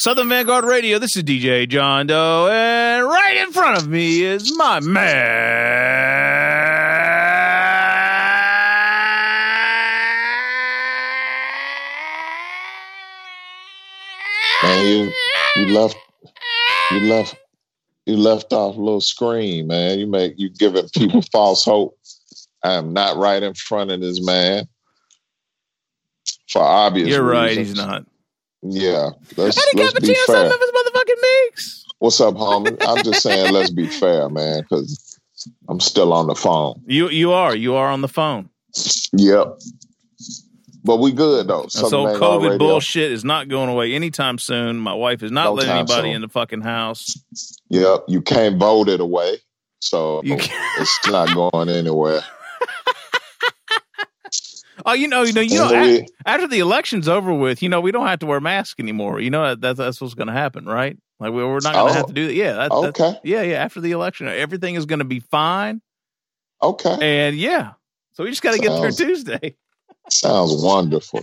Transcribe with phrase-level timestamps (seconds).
[0.00, 0.98] Southern Vanguard Radio.
[0.98, 4.96] This is DJ John Doe, and right in front of me is my Man,
[14.86, 15.12] you
[15.56, 15.98] you left
[16.92, 17.36] you left
[18.06, 19.98] you left off a little scream, man.
[19.98, 21.98] You make you giving people false hope.
[22.64, 24.66] I am not right in front of this man
[26.48, 27.10] for obvious.
[27.10, 27.50] You're right.
[27.50, 27.68] reasons.
[27.68, 28.06] He's not.
[28.62, 30.36] Yeah, let's, I didn't let's get the be chance fair.
[30.36, 31.84] out of his motherfucking mix.
[31.98, 32.76] What's up, homie?
[32.86, 35.18] I'm just saying, let's be fair, man, because
[35.68, 36.82] I'm still on the phone.
[36.86, 38.50] You you are you are on the phone.
[39.14, 39.58] Yep.
[40.84, 41.64] But we good though.
[41.64, 42.58] This Southern old COVID Radio.
[42.58, 44.76] bullshit is not going away anytime soon.
[44.78, 46.16] My wife is not No letting anybody soon.
[46.16, 47.14] in the fucking house.
[47.68, 48.04] Yep.
[48.08, 49.36] You can't vote it away,
[49.80, 52.22] so You it's not going anywhere.
[54.86, 55.72] Oh, you know, you know, you know.
[55.72, 58.40] And a- we- after the election's over with, you know, we don't have to wear
[58.40, 59.20] masks anymore.
[59.20, 60.96] You know, that's that's what's going to happen, right?
[61.18, 61.94] Like we- we're not going to Oh.
[61.94, 62.34] have to do that.
[62.34, 63.18] Yeah, that, that's- Okay.
[63.24, 63.62] yeah, yeah.
[63.64, 65.80] After the election, everything is going to be fine,
[66.62, 66.96] Okay.
[67.00, 67.72] and yeah.
[68.14, 69.56] So we just got to get through Tuesday.
[70.10, 71.20] Sounds wonderful.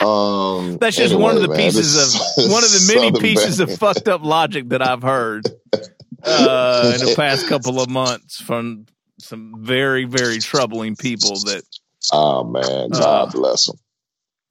[0.00, 2.20] Um, That's just one of the man, pieces of
[2.52, 5.46] one of the many Southern pieces of fucked up logic that I've heard
[6.22, 8.86] uh, in the past couple of months from
[9.18, 11.62] some very very troubling people that
[12.12, 13.76] Oh man, God Uh, bless them.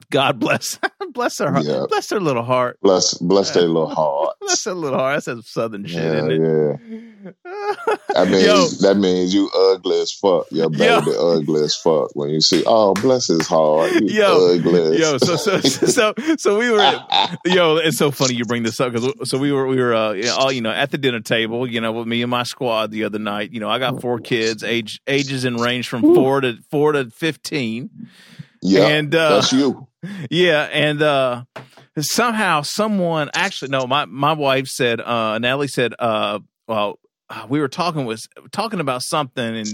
[0.10, 0.80] God bless
[1.14, 1.86] bless their heart, Yeah.
[1.90, 4.36] bless their little heart, Bless, bless their little heart.
[4.42, 5.16] bless their little heart.
[5.16, 6.40] That's some southern shit, Yeah, isn't it?
[6.86, 7.34] yeah.
[8.14, 8.68] That means Yo.
[8.88, 10.46] that means you ugly as fuck.
[10.52, 11.02] Your Yo.
[11.02, 12.10] baby ugly as fuck.
[12.16, 13.92] When you see, oh, bless his heart.
[13.92, 14.56] You Yo.
[14.56, 14.98] ugly.
[14.98, 16.80] Yo, so so so so we were
[17.46, 17.76] yo.
[17.78, 20.52] It's so funny you bring this up because so we were we were uh, all
[20.52, 23.20] you know at the dinner table, you know, with me and my squad the other
[23.20, 23.52] night.
[23.52, 27.10] You know, I got four kids, age ages in range from four to four to
[27.12, 27.90] fifteen.
[28.62, 29.88] Yeah, and, uh, that's you.
[30.30, 31.44] Yeah, and uh
[32.00, 37.60] somehow someone actually no, my my wife said uh Natalie said uh well uh, we
[37.60, 39.68] were talking was talking about something and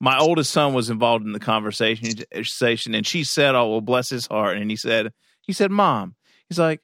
[0.00, 4.26] my oldest son was involved in the conversation and she said oh well bless his
[4.26, 6.14] heart and he said he said mom
[6.48, 6.80] he's like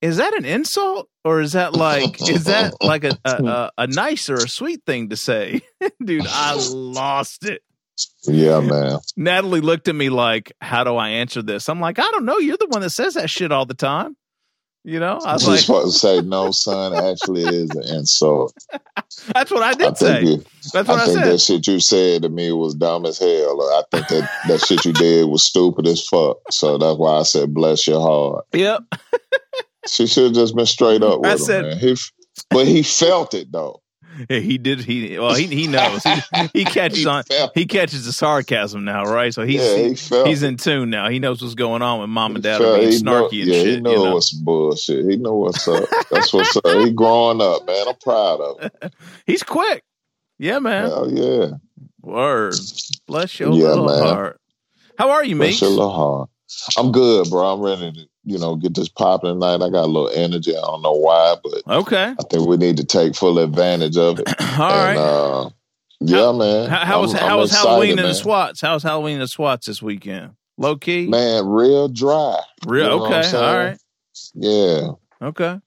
[0.00, 3.86] is that an insult or is that like is that like a a, a, a
[3.88, 5.60] nice or a sweet thing to say
[6.04, 7.62] dude i lost it
[8.26, 8.98] Yeah, man.
[9.16, 12.38] Natalie looked at me like, "How do I answer this?" I'm like, "I don't know.
[12.38, 14.16] You're the one that says that shit all the time."
[14.84, 17.96] You know, I was She's like, supposed to say, no, son, actually it is an
[17.96, 18.54] insult.
[19.34, 21.26] "That's what I I did think, say." you, That's I what I, think said.
[21.32, 23.60] that shit you said to me was dumb as hell.
[23.60, 26.38] I think that, that shit you did was stupid as fuck.
[26.50, 28.46] So that's why I said, bless your heart.
[28.52, 28.82] Yep.
[29.86, 31.78] She should have just been straight up with I him, said-.
[31.78, 31.96] He,
[32.50, 33.80] but he felt it though.
[34.28, 34.80] Yeah, he did.
[34.80, 36.02] He well, he he knows.
[36.02, 36.20] He,
[36.52, 37.22] he catches He on.
[37.54, 39.32] He catches the sarcasm now, right?
[39.32, 41.08] So he's yeah, he he- he's in tune now.
[41.08, 43.50] He knows what's going on with mom and dad are being he know- snarky and
[43.50, 43.66] yeah, shit.
[43.76, 44.14] he know you know?
[44.14, 45.08] what's bullshit.
[45.08, 45.84] He know what's up.
[46.10, 46.64] That's what's up.
[46.66, 47.88] He growing up, man.
[47.88, 48.90] I'm proud of him.
[49.26, 49.84] He's quick.
[50.38, 50.84] Yeah, man.
[50.90, 51.46] Hell yeah.
[52.02, 52.54] Word.
[53.06, 54.02] Bless your Yeah, little man.
[54.02, 54.40] heart.
[54.98, 55.60] How are you, Bless Meeks?
[55.60, 56.30] your little heart.
[56.76, 57.52] I'm good, bro.
[57.54, 59.54] I'm ready to, you know, get this popping tonight.
[59.64, 60.56] I got a little energy.
[60.56, 62.14] I don't know why, but Okay.
[62.18, 64.28] I think we need to take full advantage of it.
[64.58, 64.96] All and, right.
[64.96, 65.50] uh,
[66.00, 66.68] yeah, man.
[66.68, 68.60] How, how was I'm- how I'm was excited, Halloween in the SWATs?
[68.60, 70.32] How was Halloween in the SWATs this weekend?
[70.58, 71.06] Low key.
[71.06, 72.38] Man, real dry.
[72.66, 73.36] Real you know okay.
[73.36, 73.78] All right.
[74.34, 74.88] Yeah.
[75.22, 75.58] Okay.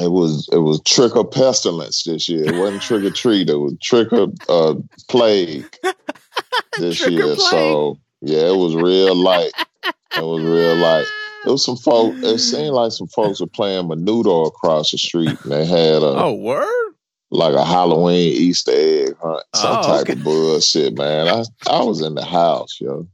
[0.00, 2.44] It was it was trick or pestilence this year.
[2.46, 3.50] It wasn't trick or treat.
[3.50, 4.74] It was trick or uh,
[5.08, 5.66] plague
[6.78, 7.24] this Trick year.
[7.34, 7.38] plague.
[7.40, 9.52] So yeah, it was real light.
[9.84, 11.06] It was real light.
[11.46, 12.22] It was some folks.
[12.22, 16.06] It seemed like some folks were playing Menudo across the street, and they had a
[16.22, 16.94] Oh, word.
[17.30, 20.12] like a Halloween Easter egg hunt, oh, some Oh, type okay.
[20.12, 21.28] of bullshit, man.
[21.28, 23.06] I I was in the house, yo.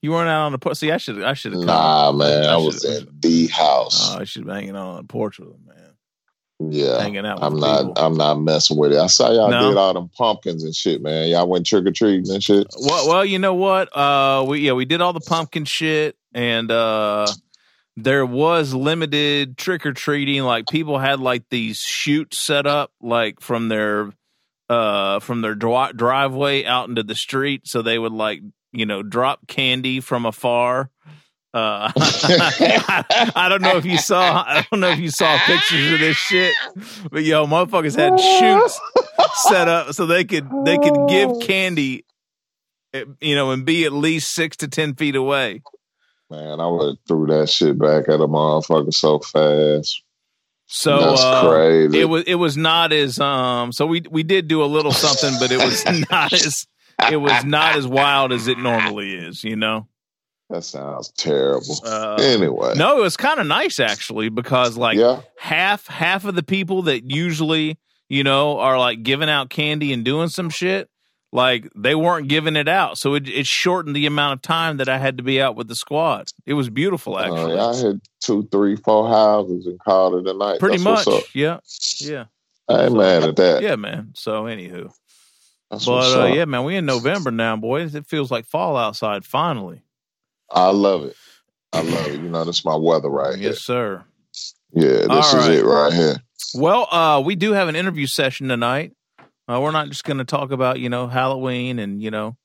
[0.00, 0.78] You weren't out on the porch.
[0.78, 1.62] See, I should I should have.
[1.62, 4.12] Nah, man, I was in the house.
[4.14, 5.76] Oh, I should have hanging out on the porch with him, man.
[6.70, 7.38] Yeah, Hanging out.
[7.42, 7.78] I'm not.
[7.86, 7.94] people.
[8.04, 8.98] I'm not messing with it.
[8.98, 9.68] I saw y'all No.
[9.70, 11.28] did all them pumpkins and shit, man.
[11.28, 12.66] Y'all went trick or treating and shit.
[12.78, 13.94] Well, well, you know what?
[13.96, 17.26] Uh, we yeah, we did all the pumpkin shit, and uh,
[17.96, 20.42] there was limited trick or treating.
[20.44, 24.12] Like people had like these shoots set up, like from their
[24.68, 28.40] uh from their dri- driveway out into the street, so they would like
[28.72, 30.90] you know drop candy from afar.
[31.54, 34.42] Uh, I, don't know if you saw.
[34.46, 36.54] I don't know if you saw pictures of this shit,
[37.10, 38.80] but yo, motherfuckers had shoots
[39.48, 42.06] set up so they could they could give candy
[42.94, 45.60] eh, you know, and be at least six to ten feet away.
[46.30, 50.02] Man, I would have threw that shit back at a motherfucker so fast.
[50.74, 52.00] So That's uh, crazy.
[52.00, 53.72] it was it was not as um.
[53.72, 56.66] So we we did do a little something, but it was not as
[57.10, 59.44] it was not as wild as it normally is.
[59.44, 59.88] You know.
[60.52, 61.80] That sounds terrible.
[61.84, 66.34] Uh, anyway, No, it was kind of nice actually because like yeah, half half of
[66.34, 67.78] the people that usually
[68.10, 70.90] you know are like giving out candy and doing some shit
[71.32, 72.98] like they weren't giving it out.
[72.98, 75.68] So it, it shortened the amount of time that i had to be out with
[75.68, 76.26] the squad.
[76.44, 77.58] It was beautiful uh, actually.
[77.58, 80.60] I had two, three, four houses and called it a night.
[80.60, 81.34] pretty That's much.
[81.34, 81.60] yeah.
[82.00, 82.24] Yeah.
[82.68, 83.62] I ain't So- mad at that.
[83.62, 84.12] yeah man.
[84.14, 84.92] So anywho.
[85.70, 87.94] That's but uh, yeah man we in november now boys.
[87.94, 89.80] It feels like fall outside finally
[90.52, 91.16] I love it.
[91.72, 92.20] I love it.
[92.20, 93.50] You know, that's my weather right here.
[93.50, 94.04] yes sir.
[94.74, 95.50] Yeah, this All is right.
[95.58, 96.16] it right here.
[96.54, 98.92] Well, uh, we do have an interview session tonight.
[99.48, 102.36] Uh, we're not just going to talk about you know Halloween and you know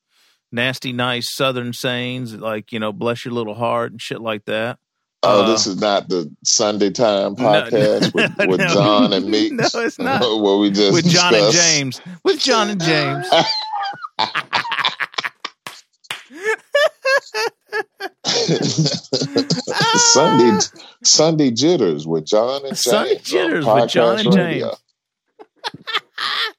[0.52, 4.78] nasty, nice Southern sayings like you know "bless your little heart" and shit like that.
[5.22, 8.66] Oh, Uh, this is not the Sunday Time No, podcast with, with no.
[8.68, 9.52] John and Meek.
[9.52, 10.20] No, it's not.
[10.20, 11.52] what we just With John and.
[11.52, 12.00] James.
[12.24, 13.26] With John and James.
[20.12, 20.58] Sunday
[21.04, 22.82] Sunday jitters with John and James.
[22.82, 24.64] Sunday Jitters with John and Podcast James.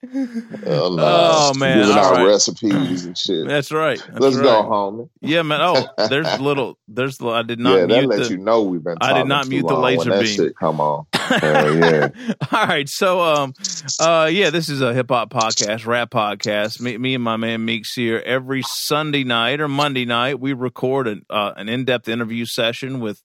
[0.02, 1.04] Hell no.
[1.04, 1.80] Oh, man.
[1.80, 2.28] giving All out right.
[2.28, 3.46] recipes and shit.
[3.46, 3.98] That's right.
[3.98, 4.44] That's Let's right.
[4.44, 5.10] go, homie.
[5.20, 5.60] Yeah, man.
[5.62, 6.78] Oh, there's little.
[6.88, 7.20] There's.
[7.22, 8.36] I did not yeah, that lets the.
[8.36, 8.98] you know we've been.
[9.02, 10.26] I did not mute the laser beam.
[10.26, 11.06] Shit come on.
[11.14, 12.10] Hell yeah.
[12.52, 13.54] All right, so um,
[14.00, 16.80] uh, yeah, this is a hip hop podcast, rap podcast.
[16.80, 20.40] Me, me and my man Meeks here every Sunday night or Monday night.
[20.40, 23.22] We record an uh, an in depth interview session with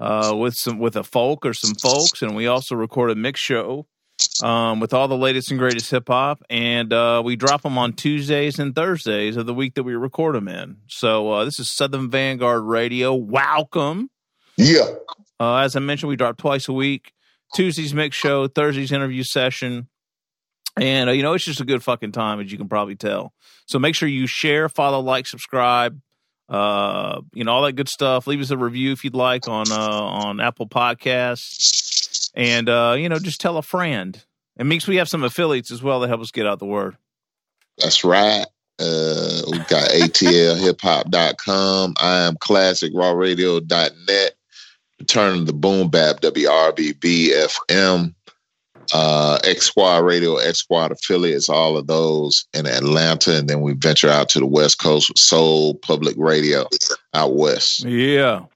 [0.00, 3.38] uh with some with a folk or some folks, and we also record a mix
[3.38, 3.86] show
[4.42, 7.92] um with all the latest and greatest hip hop, and uh, we drop them on
[7.92, 10.78] Tuesdays and Thursdays of the week that we record them in.
[10.86, 13.14] So uh, this is Southern Vanguard Radio.
[13.14, 14.10] Welcome.
[14.56, 14.86] Yeah.
[15.40, 17.12] Uh, as I mentioned, we drop twice a week.
[17.54, 19.88] Tuesday's mix show, Thursday's interview session.
[20.76, 23.32] And, uh, you know, it's just a good fucking time, as you can probably tell.
[23.66, 26.00] So make sure you share, follow, like, subscribe,
[26.48, 28.26] uh, you know, all that good stuff.
[28.26, 31.97] Leave us a review if you'd like on, uh, on Apple Podcasts.
[32.34, 34.22] And, uh, you know, just tell a friend.
[34.56, 36.96] And Meeks, we have some affiliates as well that help us get out the word.
[37.78, 38.44] That's right.
[38.78, 41.94] Uh, we got atlhiphop.com.
[42.00, 44.34] I am classicrawradio.net.
[44.98, 48.14] Return of the Boom Bap, WRBB FM,
[48.92, 53.36] uh, X Squad Radio, X Squad affiliates, all of those in Atlanta.
[53.36, 56.66] And then we venture out to the West Coast with Soul Public Radio
[57.14, 57.84] out west.
[57.84, 58.46] Yeah.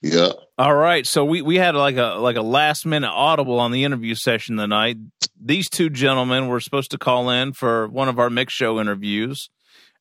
[0.00, 0.32] Yep.
[0.58, 3.84] All right, so we, we had like a like a last minute audible on the
[3.84, 4.98] interview session tonight.
[5.42, 9.48] These two gentlemen were supposed to call in for one of our mix show interviews,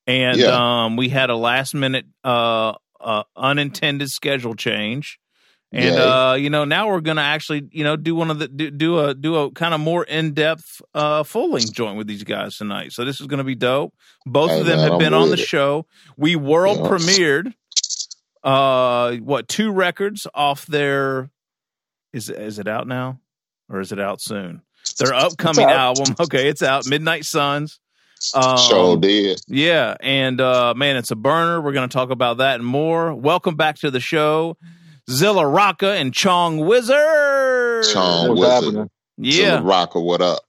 [0.05, 0.83] and Yeah.
[0.85, 5.19] um, we had a last minute uh, uh, unintended schedule change.
[5.71, 8.69] And uh, you know, now we're gonna actually, you know, do one of the do,
[8.71, 12.25] do a do a kind of more in depth uh full length joint with these
[12.25, 12.91] guys tonight.
[12.91, 13.93] So this is gonna be dope.
[14.25, 15.39] Both Hey, of them man, have I'm been on the it.
[15.39, 15.85] show.
[16.17, 17.53] We world premiered
[18.43, 21.29] uh what two records off their
[22.13, 23.19] is is it out now
[23.69, 24.61] or is it out soon?
[24.97, 26.15] Their upcoming album.
[26.19, 26.87] Okay, it's out.
[26.87, 27.79] Midnight Suns.
[28.35, 29.41] Um, Sure did.
[29.47, 31.59] yeah, and uh man, it's a burner.
[31.61, 33.13] We're gonna talk about that and more.
[33.15, 34.57] Welcome back to the show,
[35.09, 37.85] Zilla Rocca and Chong Wizard.
[37.91, 38.63] Chong What's Wizard.
[38.75, 38.89] happening?
[39.17, 40.39] Yeah, Zilla Rocca, what up?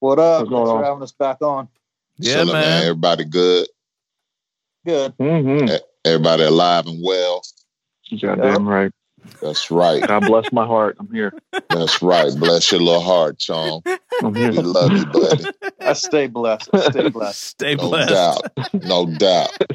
[0.00, 0.40] What up?
[0.40, 0.84] Thanks What's for going on?
[0.84, 1.68] having us back on.
[2.18, 2.82] yeah, Chilling, man.
[2.82, 3.68] Everybody good.
[4.84, 5.16] Good.
[5.16, 5.76] Mm-hmm.
[6.04, 7.42] Everybody alive and well.
[8.20, 8.92] Goddamn right.
[9.40, 10.06] That's right.
[10.06, 10.96] God bless my heart.
[11.00, 11.32] I'm here.
[11.70, 12.30] That's right.
[12.36, 13.82] Bless your little heart, Chong.
[14.22, 14.50] I'm here.
[14.50, 15.44] We love you, buddy.
[15.80, 16.68] I stay blessed.
[16.74, 17.40] I stay blessed.
[17.54, 18.10] Stay No blessed.
[18.12, 18.84] doubt.
[18.84, 19.56] No doubt.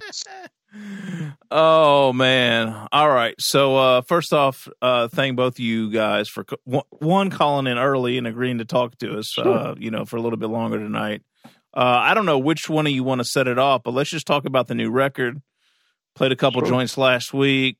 [1.51, 2.87] Oh man!
[2.91, 3.33] All right.
[3.39, 7.65] So uh, first off, uh, thank both of you guys for co- one- one calling
[7.65, 9.35] in early and agreeing to talk to us.
[9.35, 11.23] Uh, you know, for a little bit longer tonight.
[11.73, 14.11] Uh, I don't know which one of you want to set it off, but let's
[14.11, 15.41] just talk about the new record.
[16.15, 16.69] Played a couple Sure.
[16.69, 17.77] joints last week.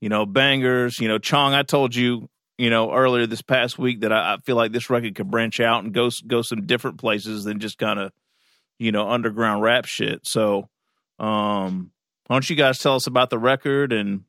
[0.00, 0.98] You know, bangers.
[0.98, 1.54] You know, Chong.
[1.54, 2.28] I told you,
[2.58, 5.60] you know, earlier this past week that I, I feel like this record could branch
[5.60, 8.12] out and go go some different places than just kind of,
[8.78, 10.26] you know, underground rap shit.
[10.26, 10.68] So,
[11.18, 11.92] um,
[12.26, 14.24] why don't you guys tell us about the record and,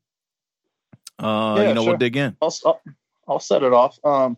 [1.20, 2.36] uh, Yeah, you know, we'll dig in.
[2.42, 2.82] I'll, I'll,
[3.28, 3.98] I'll set it off.
[4.04, 4.38] Um,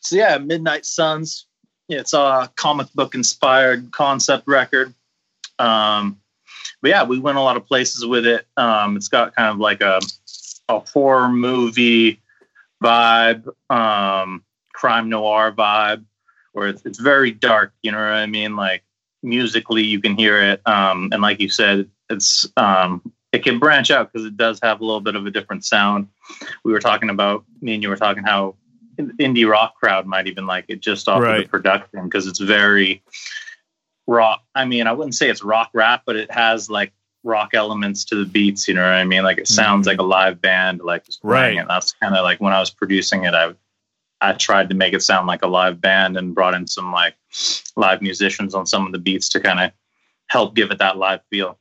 [0.00, 1.46] so yeah, Midnight Suns.
[1.88, 4.94] Yeah, it's a comic book inspired concept record.
[5.58, 6.20] Um,
[6.86, 8.46] but yeah, we went a lot of places with it.
[8.56, 9.98] Um, it's got kind of like a,
[10.68, 12.22] a horror movie
[12.80, 16.04] vibe, um, crime noir vibe,
[16.52, 17.72] where it's, it's very dark.
[17.82, 18.54] You know what I mean?
[18.54, 18.84] Like
[19.20, 23.02] musically, you can hear it, um, and like you said, it's um,
[23.32, 26.06] it can branch out because it does have a little bit of a different sound.
[26.62, 28.54] We were talking about me and you were talking how
[28.96, 33.02] indie rock crowd might even like it just off of the production because it's very
[34.06, 34.42] rock.
[34.54, 36.92] I mean, I wouldn't say it's rock rap, but it has like
[37.24, 38.68] rock elements to the beats.
[38.68, 39.22] You know what I mean?
[39.24, 39.90] Like it sounds Mhm.
[39.90, 41.64] like a live band, like just playing Right.
[41.64, 41.68] it.
[41.68, 43.54] That's kind of like when I was producing it, I
[44.22, 47.14] I tried to make it sound like a live band and brought in some like
[47.76, 49.72] live musicians on some of the beats to kind of
[50.28, 51.58] help give it that live feel.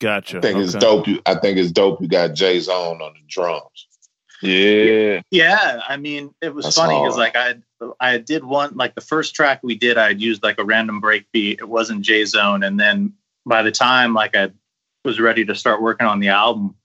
[0.00, 0.36] Gotcha.
[0.36, 1.08] I think it's dope.
[1.08, 2.02] You, I think it's dope.
[2.02, 3.88] You got J Zone on the drums.
[4.44, 5.22] Yeah.
[5.30, 7.56] Yeah, I mean, it was That's funny because like I
[7.98, 11.00] I did one like the first track we did, I had used like a random
[11.00, 11.60] break beat.
[11.60, 13.14] It wasn't J Zone, and then
[13.46, 14.50] by the time like I
[15.04, 16.76] was ready to start working on the album,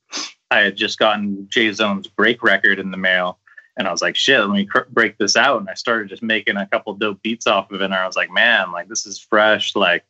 [0.49, 3.39] I had just gotten J Zone's break record in the mail,
[3.75, 6.23] and I was like, shit, let me cr- break this out, and I started just
[6.23, 9.05] making a couple dope beats off of it, and I was like, man, like this
[9.05, 10.05] is fresh, like,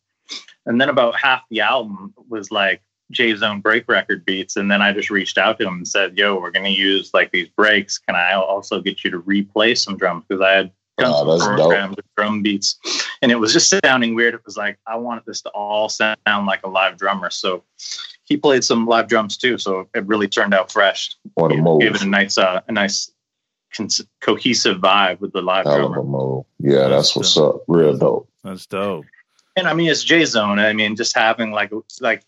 [0.67, 4.55] and then about half the album was like J Zone break record beats.
[4.55, 7.11] And then I just reached out to him and said, Yo, we're going to use
[7.13, 7.97] like these breaks.
[7.97, 10.25] Can I also get you to replay some drums?
[10.27, 11.69] Because I had done Oh, that's some dope.
[11.69, 12.77] programmed drum beats.
[13.21, 14.33] And it was just sounding weird.
[14.33, 17.29] It was like, I wanted this to all sound like a live drummer.
[17.29, 17.63] So
[18.25, 19.57] he played some live drums too.
[19.57, 21.15] So it really turned out fresh.
[21.33, 21.81] What a Gave- move.
[21.81, 23.11] Gave it a nice, uh, a nice
[23.75, 25.99] cons- cohesive vibe with the live Hell of drummer.
[25.99, 26.45] a move.
[26.59, 27.61] Yeah, that's what's up.
[27.67, 28.29] Real dope.
[28.43, 29.05] That's dope.
[29.55, 30.59] And I mean, it's J Zone.
[30.59, 32.23] I mean, just having like like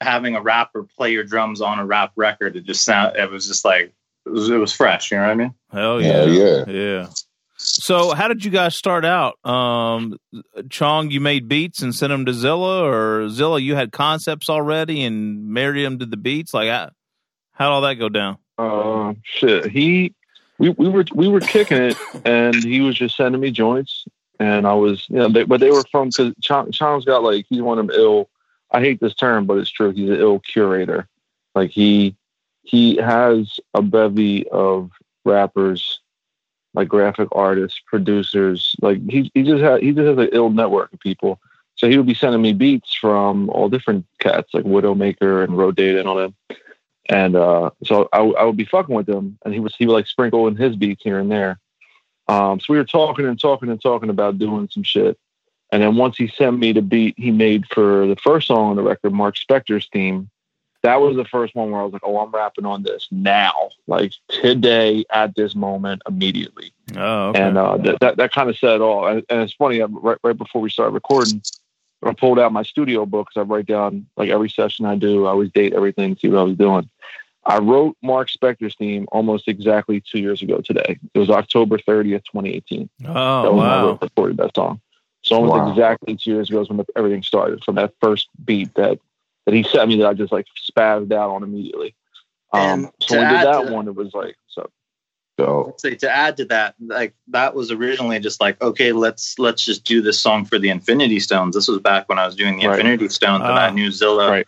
[0.00, 3.46] having a rapper play your drums on a rap record, it just sound it was
[3.46, 3.92] just like
[4.26, 5.10] it was, it was fresh.
[5.10, 5.54] You know what I mean?
[5.72, 6.12] Hell yeah.
[6.12, 6.64] Hell yeah.
[6.66, 7.06] Yeah.
[7.60, 9.44] So, how did you guys start out?
[9.44, 10.16] Um,
[10.70, 15.02] Chong, you made beats and sent them to Zilla, or Zilla, you had concepts already
[15.02, 16.54] and married them to the beats?
[16.54, 16.90] Like, how
[17.50, 18.38] how'd all that go down?
[18.56, 19.72] Uh, shit.
[19.72, 20.14] He,
[20.58, 24.04] we, we were we were kicking it, and he was just sending me joints,
[24.38, 27.46] and I was, you know, they, but they were from because Chong, Chong's got like
[27.48, 28.30] he's one of them ill.
[28.70, 29.90] I hate this term, but it's true.
[29.92, 31.08] He's an ill curator.
[31.54, 32.16] Like he
[32.62, 34.90] he has a bevy of
[35.24, 36.00] rappers,
[36.74, 38.76] like graphic artists, producers.
[38.80, 41.40] Like he he just had he just has an ill network of people.
[41.76, 46.00] So he would be sending me beats from all different cats, like Widowmaker and Rodata
[46.00, 46.34] and all them.
[47.08, 49.94] And uh, so I, I would be fucking with him, and he was he would
[49.94, 51.58] like sprinkle in his beats here and there.
[52.26, 55.18] Um, so we were talking and talking and talking about doing some shit.
[55.70, 58.76] And then once he sent me the beat he made for the first song on
[58.76, 60.30] the record, Marc Spector's theme,
[60.82, 63.70] that was the first one where I was like, oh, I'm rapping on this now,
[63.86, 66.72] like today, at this moment, immediately.
[66.96, 67.42] Oh, okay.
[67.42, 69.06] And uh, that, that, that kind of said it all.
[69.06, 71.42] And, and it's funny, right, right before we started recording,
[72.02, 75.26] I pulled out my studio book because I write down like every session I do.
[75.26, 76.88] I always date everything, see what I was doing.
[77.44, 80.98] I wrote Marc Spector's theme almost exactly two years ago today.
[81.14, 82.88] It was October 30th, 2018.
[83.06, 84.80] oh, that was when I wrote- recorded that song.
[85.28, 85.70] So almost Wow.
[85.70, 88.98] exactly two years ago is when everything started from that first beat that
[89.46, 91.94] that he sent me that I just like spazzed out on immediately.
[92.52, 94.70] Um, so when we did to that that- one, it was like so.
[95.36, 95.66] Dope.
[95.68, 99.64] Let's say to add to that, like that was originally just like, okay, let's let's
[99.64, 101.54] just do this song for the Infinity Stones.
[101.54, 102.78] This was back when I was doing the Right.
[102.80, 103.66] Infinity Stones, and Ah.
[103.66, 104.46] I knew Zilla Right.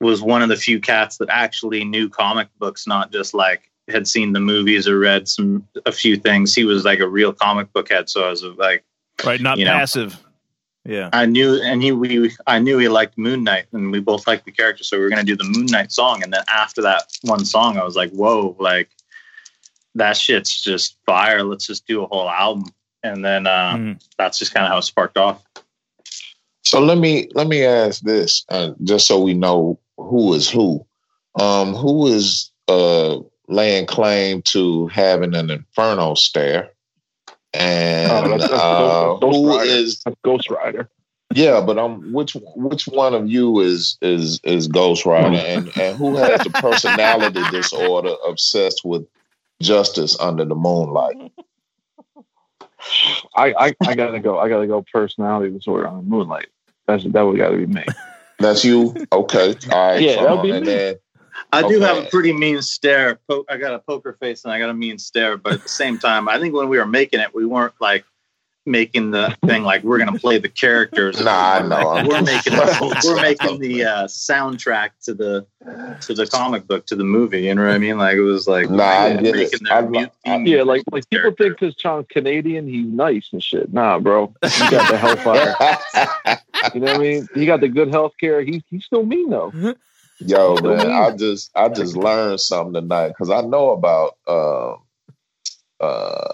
[0.00, 4.06] was one of the few cats that actually knew comic books, not just like had
[4.06, 6.54] seen the movies or read some a few things.
[6.54, 8.84] He was like a real comic book head, so I was like,
[9.24, 9.72] Right, not you know.
[9.72, 10.18] passive.
[10.84, 11.10] Yeah.
[11.12, 14.44] I knew, and he we I knew he liked Moon Knight, and we both liked
[14.44, 16.22] the character, so we were gonna do the Moon Knight song.
[16.22, 18.88] And then after that one song, I was like, whoa, like
[19.96, 21.42] that shit's just fire.
[21.42, 22.68] Let's just do a whole album.
[23.02, 24.04] And then uh, Mhm.
[24.18, 25.42] that's just kind of how it sparked off.
[26.62, 30.86] So let me let me ask this, uh, just so we know who is who.
[31.38, 33.18] Um, who is uh,
[33.48, 36.70] laying claim to having an inferno stare,
[37.58, 40.16] and Oh, that's- that's uh, Ghost- who Rider.
[40.22, 40.88] Ghost Rider.
[41.34, 41.60] yeah?
[41.60, 46.16] But um, which which one of you is is is Ghost Rider, and and who
[46.16, 49.06] has the personality disorder obsessed with
[49.60, 51.32] justice under the moonlight?
[53.34, 54.38] I, I, I gotta go.
[54.38, 54.84] I gotta go.
[54.92, 56.48] Personality disorder on the Moonlight.
[56.86, 57.84] That's that would gotta be me.
[58.38, 59.56] That's you, okay?
[59.72, 60.72] All right, Yeah, that'll be and me.
[60.72, 60.96] then
[61.52, 61.80] I do Okay.
[61.84, 63.18] have a pretty mean stare.
[63.28, 65.68] Po- I got a poker face and I got a mean stare, but at the
[65.68, 68.04] same time, I think when we were making it, we weren't like
[68.68, 71.20] making the thing like we're gonna play the characters.
[71.22, 71.90] Nah, I know.
[71.90, 75.46] I'm we're just- making we're making the uh, soundtrack to the
[76.00, 77.42] to the comic book to the movie.
[77.42, 77.96] You know what I mean?
[77.96, 79.34] Like it was like Nah, I we're get it.
[79.36, 81.44] making their I- mu- I- theme Yeah, like to like the people character.
[81.44, 83.72] think because Sean's Canadian, he's nice and shit.
[83.72, 85.54] Nah, bro, he got the hellfire.
[86.74, 87.28] you know what I mean?
[87.36, 88.40] He got the good health care.
[88.42, 89.52] He he's still mean though.
[90.20, 90.90] Yo, man.
[90.90, 94.78] I just I just learned something tonight because I know about um
[95.80, 96.32] uh,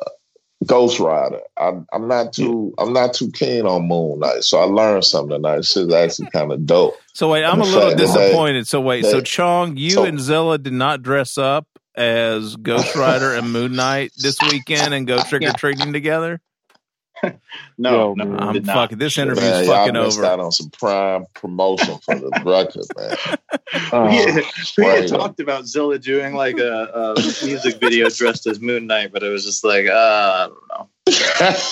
[0.67, 1.41] Ghost Rider.
[1.57, 5.31] I'm I'm not too I'm not too keen on Moon Knight, so I learned something
[5.37, 5.59] tonight.
[5.59, 6.95] It's just actually kind of dope.
[7.13, 8.69] So wait, I'm a little fact that they- disappointed.
[8.69, 13.35] so wait, so Chong, you so- and Zilla did not dress up as Ghost Rider
[13.35, 16.41] and Moon Knight this weekend and go trick or treating together?
[17.79, 18.75] no, Yo, no, I'm we not.
[18.75, 20.27] fucking this interview's Man, fucking y'all missed over.
[20.27, 23.39] out on some prime promotion for the record, man.
[23.93, 24.09] Uh,
[24.77, 27.15] we, we had talked about Zilla doing like a, a
[27.45, 30.89] music video dressed as Moon Knight, but it was just like, uh, I don't know.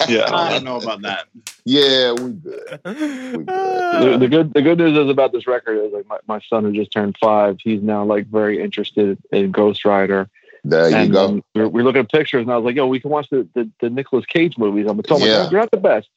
[0.09, 0.35] yeah.
[0.35, 1.27] I don't know about that.
[1.65, 2.81] yeah, we good.
[2.85, 6.65] the, the good the good news is about this record is like my, my son
[6.65, 10.29] who just turned five he's now like very interested in ghost rider
[10.65, 11.25] There you and go.
[11.27, 13.49] um, we're, we're looking at pictures and i was like yo we can watch the
[13.55, 14.87] the, the Nicolas cage movies.
[14.89, 15.49] I'm like Yeah.
[15.51, 16.09] you're not the best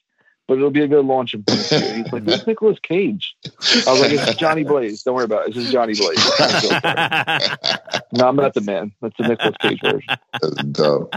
[0.47, 3.35] but it'll be a good launch point for you." he's like who's Nicolas cage?
[3.45, 5.01] I was like it's johnny blaze.
[5.03, 5.47] Don't worry about it.
[5.49, 6.19] It's just johnny blaze.
[8.13, 8.91] No i'm not the man.
[9.01, 10.15] That's the Nicolas cage version.
[10.41, 11.15] That's dope.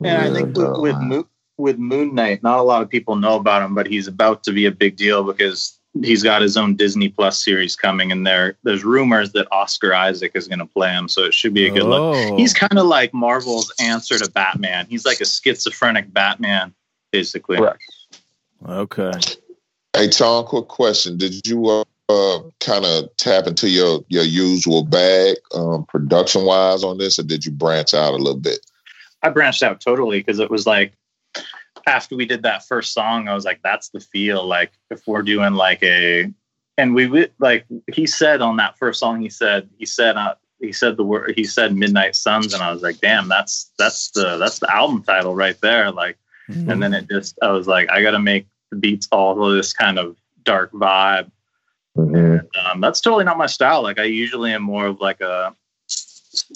[0.00, 1.24] Yeah, I think with, with,
[1.56, 4.52] with Moon Knight, not a lot of people know about him, but he's about to
[4.52, 8.56] be a big deal because he's got his own Disney Plus series coming, and there
[8.62, 11.70] there's rumors that Oscar Isaac is going to play him, so it should be a
[11.70, 12.16] good look.
[12.16, 12.36] Oh.
[12.36, 14.86] He's kind of like Marvel's answer to Batman.
[14.88, 16.74] He's like a schizophrenic Batman,
[17.12, 17.58] basically.
[17.58, 17.82] Correct.
[18.66, 19.12] okay.
[19.96, 21.16] Hey, Tom, quick question.
[21.16, 26.82] Did you uh, uh, kind of tap into your, your usual bag um, production wise
[26.82, 28.58] on this, or did you branch out a little bit?
[29.22, 30.92] I branched out totally because it was like
[31.86, 34.44] after we did that first song, I was like, that's the feel.
[34.44, 36.32] Like if we're doing like a,
[36.76, 40.34] and we would like he said on that first song, he said he said uh,
[40.60, 44.10] he said the word he said Midnight Suns, and I was like, damn, that's that's
[44.10, 45.90] the that's the album title right there.
[45.92, 46.18] Like,
[46.70, 49.54] and then it just I was like, I got to make the beats all of
[49.54, 51.30] this kind of dark vibe.
[52.64, 53.82] Um, that's totally not my style.
[53.82, 55.54] Like I usually am more of like a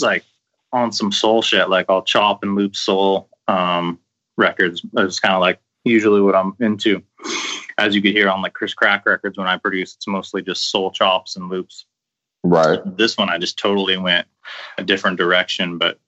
[0.00, 0.24] like
[0.72, 1.68] on some soul shit.
[1.68, 3.98] Like I'll chop and loop soul um,
[4.38, 4.82] records.
[4.92, 7.02] That's kind of like usually what I'm into.
[7.76, 10.70] As you could hear on like Chris Crack records when I produce, it's mostly just
[10.70, 11.84] soul chops and loops.
[12.42, 12.80] Right.
[12.96, 14.26] This one I just totally went
[14.78, 15.78] a different direction.
[15.78, 15.98] But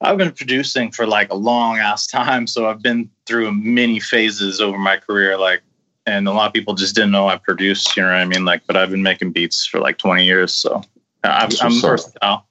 [0.00, 4.60] I've been producing for like a long ass time, so I've been through many phases
[4.60, 5.38] over my career.
[5.38, 5.62] Like,
[6.06, 7.96] and a lot of people just didn't know I produced.
[7.96, 8.44] You know what I mean?
[8.44, 10.82] Like, but I've been making beats for like 20 years, so
[11.22, 12.46] I'm what's versatile.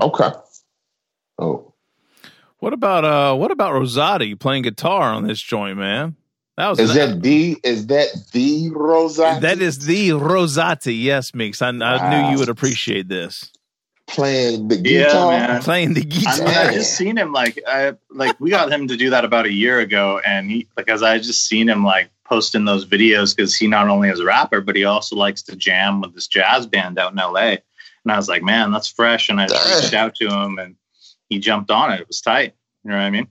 [0.00, 0.30] Okay.
[1.38, 1.69] Oh,
[2.60, 6.16] What about uh what about Rosati playing guitar on this joint, man?
[6.56, 9.40] That was is that the is that the Rosati?
[9.40, 11.62] that is the Rosati, yes, Mix.
[11.62, 12.10] I, I Wow.
[12.10, 13.50] knew you would appreciate this.
[14.06, 15.32] playing the guitar.
[15.32, 15.62] Yeah, man.
[15.62, 16.38] Playing the I guitar.
[16.38, 19.46] mean, I just seen him like I like we got him to do that about
[19.46, 23.56] a year ago, and he because I just seen him like posting those videos because
[23.56, 26.66] he not only is a rapper, but he also likes to jam with this jazz
[26.66, 27.56] band out in LA.
[28.04, 29.28] And I was like, man, that's fresh.
[29.30, 30.76] And I just reached out to him, and
[31.30, 32.00] he jumped on it.
[32.00, 32.54] It was tight.
[32.84, 33.28] You know what I mean?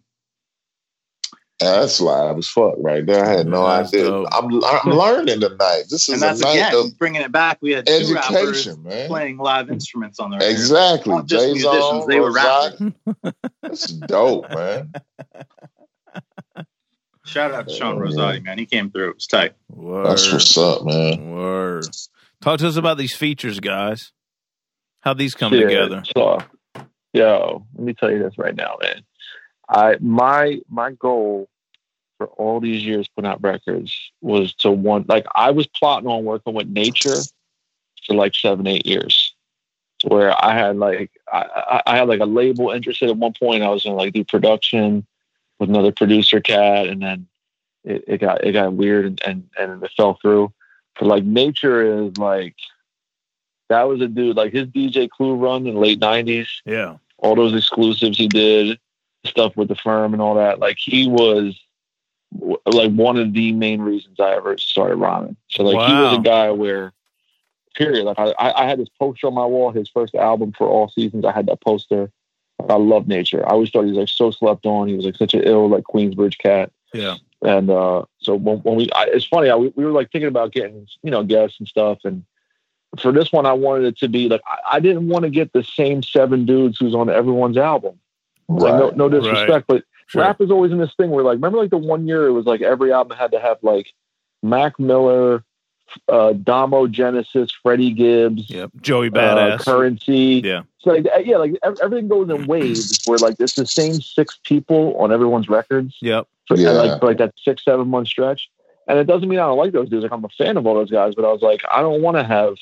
[1.59, 3.25] That's live as fuck right there.
[3.25, 4.05] I had no That's idea.
[4.05, 4.27] dope.
[4.31, 5.83] I'm I'm learning tonight.
[5.89, 7.57] This is And that's a night again of bringing it back.
[7.61, 9.09] We had two rappers education, man.
[9.09, 10.51] playing live instruments on their record.
[10.53, 11.13] Exactly.
[11.15, 12.93] Not just Jay musicians, they were rappers.
[13.61, 14.93] That's dope, man.
[17.25, 18.03] Shout out to Sean Yeah.
[18.03, 18.57] Rosati, man.
[18.57, 19.09] He came through.
[19.09, 19.53] It was tight.
[19.69, 20.05] Word.
[20.07, 21.29] That's what's up, man.
[21.31, 21.85] Word.
[22.41, 24.13] Talk to us about these features, guys.
[25.01, 25.63] How these come Shit.
[25.67, 26.03] together.
[26.15, 26.39] So,
[27.13, 29.03] yo, let me tell you this right now, man.
[29.69, 31.49] I my my goal
[32.17, 36.25] for all these years putting out records was to one like I was plotting on
[36.25, 37.15] working with nature
[38.05, 39.33] for like seven eight years,
[40.05, 43.63] where I had like I, I had like a label interested at one point.
[43.63, 45.05] I was gonna like do production
[45.59, 47.27] with another producer cat, and then
[47.83, 50.51] it, it got it got weird and, and and it fell through.
[50.99, 52.55] But like nature is like
[53.69, 56.97] that was a dude like his DJ Clue run in the late nineties, Yeah.
[57.17, 58.79] all those exclusives he did,
[59.25, 60.59] stuff with the firm and all that.
[60.59, 61.59] Like he was
[62.31, 65.35] like one of the main reasons I ever started rhyming.
[65.49, 66.93] So like he was a guy where
[67.75, 68.05] period.
[68.05, 70.89] Like I, I I had this poster on my wall, his first album for all
[70.89, 71.25] seasons.
[71.25, 72.11] I had that poster.
[72.69, 73.45] I love nature.
[73.45, 74.87] I always thought he was like so slept on.
[74.89, 76.71] He was like such an ill like Queensbridge cat.
[76.93, 77.15] Yeah.
[77.41, 80.27] And uh, so when, when we, I, it's funny, I, we, we were like thinking
[80.27, 81.99] about getting, you know, guests and stuff.
[82.03, 82.25] And
[82.97, 85.53] for this one, I wanted it to be like, I, I didn't want to get
[85.53, 87.99] the same seven dudes who's on everyone's album.
[88.47, 90.23] Like, no, no disrespect, but Sure.
[90.23, 92.47] rap is always in this thing where like, remember like the one year it was
[92.47, 93.93] like every album had to have like
[94.41, 95.43] Mac Miller,
[96.07, 98.71] uh, Domo Genesis, Freddie Gibbs, Yep.
[98.81, 99.59] Joey uh, Badass.
[99.65, 100.41] Currency.
[100.43, 100.63] yeah.
[100.79, 104.95] So like, yeah, like everything goes in waves where like it's the same six people
[104.97, 106.27] on everyone's records Yep.
[106.47, 106.71] for, Yeah.
[106.71, 108.49] like for like that six seven month stretch.
[108.87, 110.01] And it doesn't mean I don't like those dudes.
[110.01, 112.17] Like I'm a fan of all those guys, but I was like, I don't want
[112.17, 112.55] to have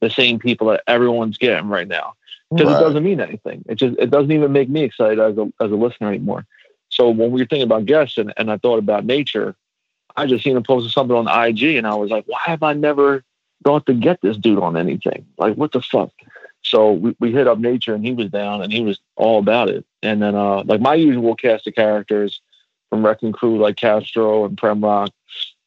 [0.00, 2.14] the same people that everyone's getting right now
[2.50, 2.80] because Right.
[2.80, 3.64] it doesn't mean anything.
[3.68, 6.46] It just it doesn't even make me excited as a as a listener anymore.
[6.90, 9.54] So when we were thinking about guests and, and I thought about nature,
[10.16, 12.72] I just seen him posting something on IG and I was like, why have I
[12.72, 13.24] never
[13.64, 15.26] thought to get this dude on anything?
[15.36, 16.10] Like what the fuck?
[16.62, 19.68] So we, we hit up nature and he was down and he was all about
[19.68, 19.84] it.
[20.02, 22.40] And then uh like my usual cast of characters,
[22.90, 25.10] from Wrecking Crew like Castro and Prem Rock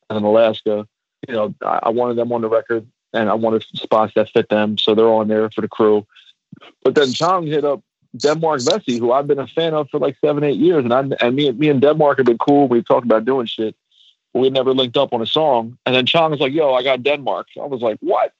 [0.09, 0.87] and Alaska.
[1.27, 4.49] You know, I, I wanted them on the record and I wanted spots that fit
[4.49, 6.05] them, so they're on there for the crew.
[6.83, 7.81] But then Chong hit up
[8.17, 11.03] Denmark Vesey, who I've been a fan of for like seven, eight years, and I
[11.25, 12.67] and me, me and Denmark have been cool.
[12.67, 13.75] We've talked about doing shit,
[14.33, 15.77] but we never linked up on a song.
[15.85, 18.33] And then Chong was like, "Yo, I got Denmark." I was like, "What?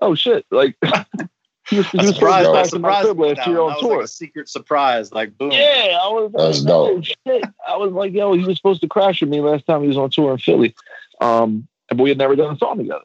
[0.00, 0.76] Oh shit!" Like
[1.68, 3.96] he was, he was surprised, surprised, surprised last year on tour.
[3.96, 5.50] Like a secret surprise, like boom.
[5.50, 6.32] Yeah, I was.
[6.34, 7.44] That's like, oh, shit.
[7.66, 9.98] I was like, "Yo, he was supposed to crash with me last time he was
[9.98, 10.74] on tour in Philly."
[11.20, 13.04] Um, but we had never done a song together.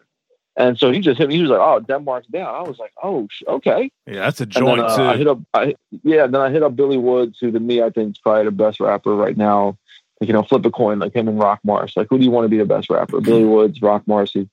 [0.56, 1.36] And so he just hit me.
[1.36, 4.82] He was like, "Oh, Denmark's down." I was like, "Oh, okay." Yeah, that's a joint
[4.82, 5.04] then, uh, too.
[5.04, 6.28] I hit up, I, yeah.
[6.28, 8.80] Then I hit up Billy Woods, who to me I think is probably the best
[8.80, 9.78] rapper right now.
[10.22, 11.94] Like, you know, flip a coin, like him and Rock Mars.
[11.96, 13.20] Like, who do you want to be the best rapper?
[13.22, 14.48] Billy Woods, Roc Marci,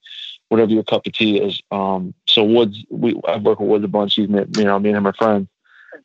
[0.49, 1.61] whatever your cup of tea is.
[1.71, 4.15] Um, so Woods, we I work with Woods a bunch.
[4.15, 5.49] He's you know, me and him are friends.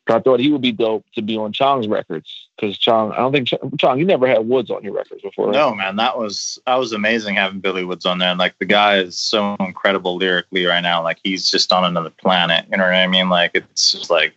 [0.08, 3.32] I thought he would be dope to be on Chong's records because Chong, I don't
[3.32, 5.46] think Chong, you never had Woods on your records before.
[5.46, 5.54] Right?
[5.54, 8.30] No, man, that was that was amazing having Billy Woods on there.
[8.30, 11.02] And like the guy is so incredible lyrically right now.
[11.02, 12.66] Like he's just on another planet.
[12.70, 13.28] You know what I mean?
[13.28, 14.34] Like it's just like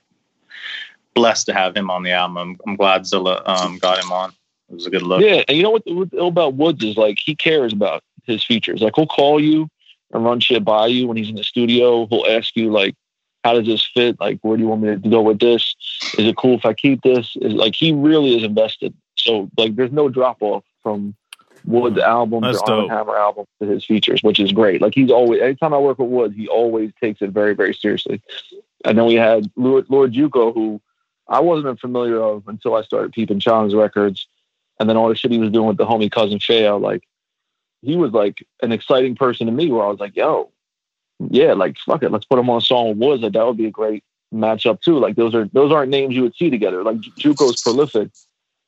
[1.13, 2.37] blessed to have him on the album.
[2.37, 4.31] I'm, I'm glad Zilla um, got him on.
[4.69, 5.21] It was a good look.
[5.21, 8.81] Yeah, and you know what, what about Woods is like he cares about his features.
[8.81, 9.67] Like he'll call you
[10.11, 12.07] and run shit by you when he's in the studio.
[12.07, 12.95] He'll ask you like
[13.43, 14.19] how does this fit?
[14.19, 15.75] Like, where do you want me to go with this?
[16.17, 17.35] Is it cool if I keep this?
[17.41, 18.93] Is like he really is invested.
[19.15, 21.15] So like, there's no drop off from
[21.65, 24.81] Wood's mm, album That's to Armand Hammer album to his features, which is great.
[24.81, 28.21] Like he's always anytime I work with Wood, he always takes it very very seriously.
[28.85, 30.81] And then we had Lord, Lord Juco, who
[31.27, 34.27] I wasn't familiar of until I started peeping Chong's records,
[34.79, 37.03] and then all the shit he was doing with the homie cousin Feo, like
[37.81, 40.51] he was like an exciting person to me where I was like, yo,
[41.19, 43.23] yeah, like fuck it, let's put them on a song with Woods.
[43.23, 44.03] Like that would be a great
[44.33, 44.99] matchup too.
[44.99, 46.83] Like those are those aren't names you would see together.
[46.83, 48.09] Like Juco's prolific,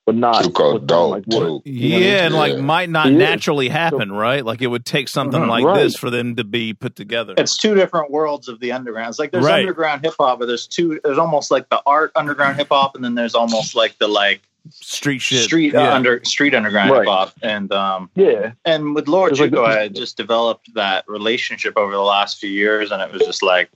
[0.05, 1.61] but not Juco dope like too.
[1.65, 3.71] Yeah, and like might not he naturally is.
[3.71, 4.43] happen, so, right?
[4.43, 5.79] Like it would take something uh like right.
[5.79, 7.33] this for them to be put together.
[7.37, 9.09] It's two different worlds of the underground.
[9.09, 9.61] It's like there's right.
[9.61, 10.99] underground hip hop, but there's two.
[11.03, 14.41] There's almost like the art underground hip hop, and then there's almost like the like
[14.69, 15.91] street shit, street uh, yeah.
[15.91, 17.00] uh, under street underground right.
[17.00, 21.06] hip hop, and um, yeah, and with Lord Juco, like, I had just developed that
[21.08, 23.69] relationship over the last few years, and it was just like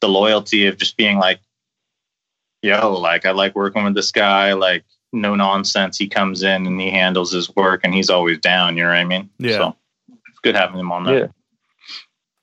[0.00, 1.40] the loyalty of just being like,
[2.62, 5.98] yo, like I like working with this guy, like no nonsense.
[5.98, 8.76] He comes in and he handles his work, and he's always down.
[8.76, 9.30] You know what I mean?
[9.38, 9.56] Yeah.
[9.58, 9.76] So
[10.28, 11.18] it's good having him on there.
[11.18, 11.26] Yeah.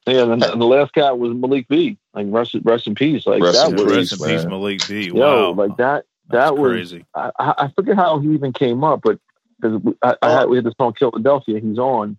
[0.05, 1.97] Yeah, and, and the last guy was Malik B.
[2.13, 3.25] Like rest, rest in peace.
[3.25, 5.09] Like rest that in was rest in peace, Malik B.
[5.11, 5.19] Wow.
[5.19, 7.05] Yo, like that that was crazy.
[7.15, 9.19] I, I forget how he even came up, but
[9.59, 12.17] because I, I, had we had the song Philadelphia, he's on,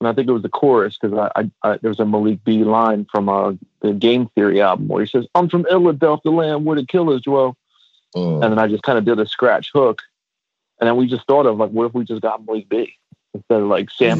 [0.00, 2.44] and I think it was the chorus because I, I, I there was a Malik
[2.44, 6.64] B line from uh, the Game Theory album where he says, "I'm from Philadelphia, land
[6.64, 7.56] where the killers dwell,"
[8.14, 8.42] mm.
[8.42, 10.02] and then I just kind of did a scratch hook,
[10.80, 12.94] and then we just thought of like, what if we just got Malik B
[13.34, 14.18] instead of like Sam?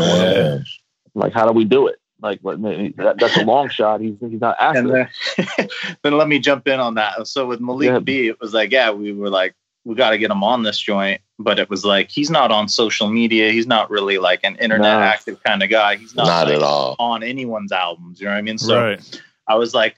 [1.14, 1.96] Like, how do we do it?
[2.22, 4.00] Like, that, that's a long shot.
[4.00, 4.88] He's he's not active.
[4.88, 5.68] Then,
[6.02, 7.26] then, let me jump in on that.
[7.26, 7.98] So with Malik yeah.
[7.98, 9.54] B, it was like, yeah, we were like,
[9.84, 12.68] we got to get him on this joint, but it was like he's not on
[12.68, 13.50] social media.
[13.50, 15.00] He's not really like an internet no.
[15.00, 15.96] active kind of guy.
[15.96, 18.20] He's not, not like, at all on anyone's albums.
[18.20, 18.58] You know what I mean?
[18.58, 19.22] So right.
[19.48, 19.96] I was like,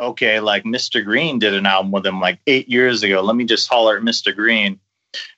[0.00, 1.04] okay, like Mr.
[1.04, 3.20] Green did an album with him like eight years ago.
[3.20, 4.34] Let me just holler at Mr.
[4.34, 4.80] Green.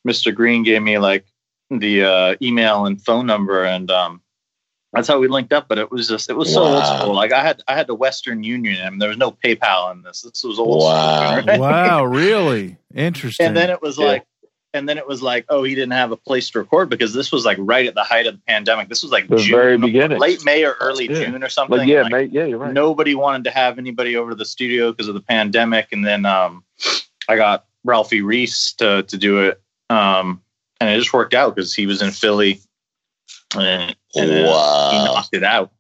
[0.07, 0.35] Mr.
[0.35, 1.27] Green gave me like
[1.71, 4.21] the uh, email and phone number, and um,
[4.93, 5.69] that's how we linked up.
[5.69, 6.75] But it was just it was so wow.
[6.75, 7.15] old school.
[7.15, 10.23] Like I had I had the Western Union, and there was no PayPal in this.
[10.23, 11.41] This was old wow.
[11.41, 11.47] school.
[11.47, 11.61] Right?
[11.71, 13.47] Wow, really interesting.
[13.47, 14.07] And then it was yeah.
[14.07, 14.27] like.
[14.73, 17.33] And then it was like, oh, he didn't have a place to record because this
[17.33, 18.89] was like right at the height of the pandemic.
[18.89, 21.25] This was like the June, very beginning, late May or early yeah.
[21.25, 21.79] June or something.
[21.79, 22.73] Like, yeah, like, May, yeah, you're right.
[22.73, 25.89] Nobody wanted to have anybody over to the studio because of the pandemic.
[25.91, 26.63] And then um,
[27.29, 30.41] I got Ralphie Reese to to do it, um,
[30.81, 32.61] and it just worked out because he was in Philly
[33.57, 34.91] and, and uh, wow.
[34.91, 35.71] he knocked it out.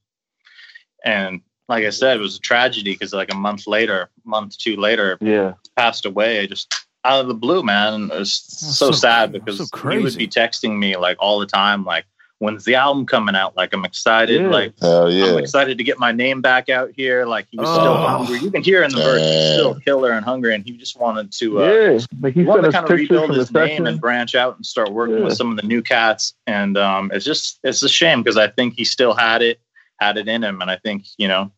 [1.04, 4.76] And like I said, it was a tragedy because like a month later, month two
[4.76, 6.72] later, yeah, passed away just
[7.04, 8.10] out of the blue, man.
[8.10, 11.46] It was so, so, sad because so he would be texting me like all the
[11.46, 12.04] time, like
[12.40, 13.56] when's the album coming out?
[13.56, 14.40] Like I'm excited.
[14.40, 14.48] Yeah.
[14.48, 15.26] Like yeah.
[15.26, 17.24] I'm excited to get my name back out here.
[17.24, 17.74] Like he was oh.
[17.74, 18.40] still hungry.
[18.40, 21.30] You can hear in the verse he's still killer and hungry, and he just wanted
[21.32, 21.98] to uh, yeah.
[22.20, 25.18] like he wanted to kind of rebuild his name and branch out and start working
[25.18, 25.24] yeah.
[25.24, 26.34] with some of the new cats.
[26.46, 29.60] And um, it's just it's a shame because I think he still had it
[30.00, 31.52] had it in him, and I think you know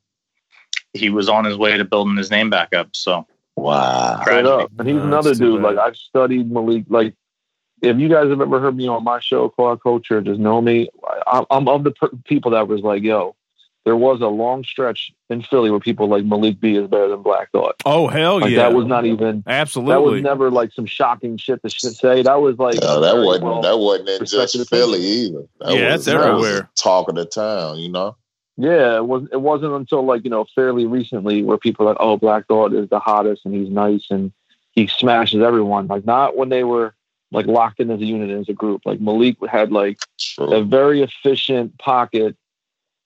[0.93, 2.95] he was on his way to building his name back up.
[2.95, 3.27] So.
[3.55, 4.23] Wow.
[4.27, 5.61] And he's another dude.
[5.61, 6.85] Like I've studied Malik.
[6.89, 7.15] Like
[7.83, 10.89] if you guys have ever heard me on my show, Quad Culture, just know me.
[11.27, 13.35] I, am of the per- people that was like, yo,
[13.85, 17.23] there was a long stretch in Philly where people like Malik B is better than
[17.23, 17.75] Black Thought.
[17.85, 18.59] Oh hell Like yeah!
[18.69, 19.93] that was not even absolutely.
[19.93, 22.23] that was never like some shocking shit to sh- say.
[22.23, 24.69] That was like Yeah, that wasn't well- that wasn't in just.
[24.71, 25.43] Philly either.
[25.61, 26.71] That Yeah, was, that's that was everywhere.
[26.77, 28.17] talk of the town, you know.
[28.57, 29.27] Yeah, it was.
[29.33, 32.75] It wasn't until like you know fairly recently where people are like, oh, Black Thought
[32.75, 34.31] is the hottest and he's nice and
[34.73, 35.89] he smashes everyone.
[35.89, 36.95] Like not when they were
[37.33, 38.83] like locked in as a unit as a group.
[38.85, 39.99] Like Malik had like
[40.39, 42.37] a very efficient pocket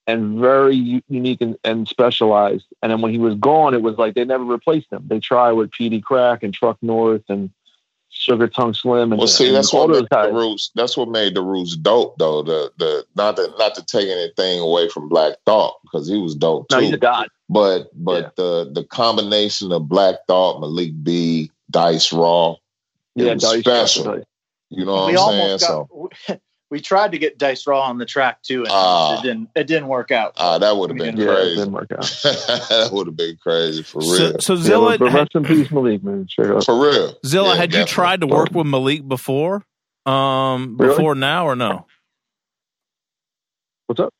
[0.06, 2.66] and very unique and, and specialized.
[2.82, 5.04] And then when he was gone, it was like they never replaced him.
[5.06, 7.50] They tried with PD Crack and Truck North and
[8.08, 9.12] Sugar Tongue Slim.
[9.12, 10.70] And Well, see, and that's what made the roots.
[10.74, 12.42] That's what made the roots dope, though.
[12.42, 16.34] The the not to not to take anything away from Black Thought because he was
[16.34, 16.76] dope too.
[16.76, 17.28] No, he's a god.
[17.48, 18.30] But but Yeah.
[18.36, 22.56] the the combination of Black Thought, Malik B, Dice Raw,
[23.24, 24.04] Yeah, was Dice, special.
[24.04, 24.24] Dice.
[24.70, 25.40] You know what we I'm saying?
[25.42, 26.40] almost So got.
[26.68, 29.20] We tried to get Dice Raw on the track too, and Ah.
[29.20, 29.48] it didn't.
[29.54, 30.32] It didn't work out.
[30.36, 31.54] ah, that would have been Yeah, it crazy.
[31.58, 32.00] didn't work out.
[32.24, 34.40] that would have been crazy for real.
[34.40, 36.26] so Yeah, Zilla, but, but had, rest in peace, Malik, man.
[36.28, 36.64] Straight up.
[36.64, 37.14] for real.
[37.24, 39.62] Zilla, Yeah, had you tried to work with Malik before?
[40.06, 40.92] Um, Really?
[40.96, 41.86] before now or no?
[43.86, 44.12] What's up?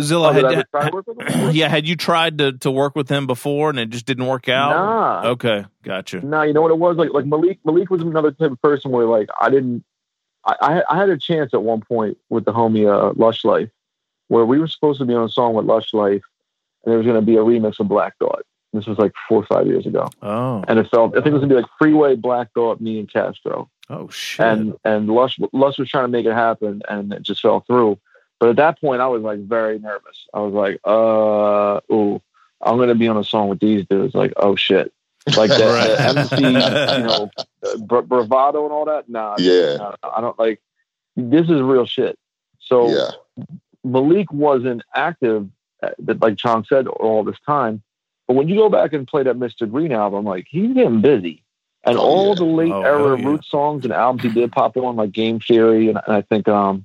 [0.00, 1.50] Zilla, Oh, had, try work with him?
[1.52, 4.48] yeah, had you tried to to work with him before and it just didn't work
[4.48, 4.70] out?
[4.70, 5.30] Nah.
[5.30, 6.20] Okay, gotcha.
[6.26, 7.10] No, you know what it was like.
[7.12, 9.84] Like Malik, Malik was another type of person where like I didn't.
[10.44, 13.70] I, I I had a chance at one point with the homie uh, Lush Life,
[14.26, 16.22] where we were supposed to be on a song with Lush Life,
[16.84, 18.42] and there was going to be a remix of Black Thought.
[18.72, 21.32] This was like four or five years ago, Oh, and it felt I think it
[21.34, 24.44] was going to be like Freeway, Black Thought, me and Castro, oh shit.
[24.44, 28.00] and and Lush Lush was trying to make it happen, and it just fell through.
[28.42, 30.26] But at that point, I was like very nervous.
[30.34, 32.20] I was like, uh, ooh,
[32.60, 34.16] I'm going to be on a song with these dudes.
[34.16, 34.92] Like, oh shit.
[35.36, 39.08] Like the, the MC, you know, uh, bra- bravado and all that.
[39.08, 39.76] Nah, Yeah.
[39.76, 40.60] nah, I don't like.
[41.14, 42.18] This is real shit.
[42.58, 43.44] So Yeah.
[43.84, 45.48] Malik wasn't active,
[45.80, 47.80] uh, like Chong said, all this time.
[48.26, 49.70] But when you go back and play that Mr.
[49.70, 51.44] Green album, like he's getting busy,
[51.84, 52.34] and Oh, all yeah.
[52.34, 53.26] the late Oh, era hell yeah.
[53.26, 56.48] root songs and albums he did pop on, like Game Theory, and, and I think
[56.48, 56.84] um,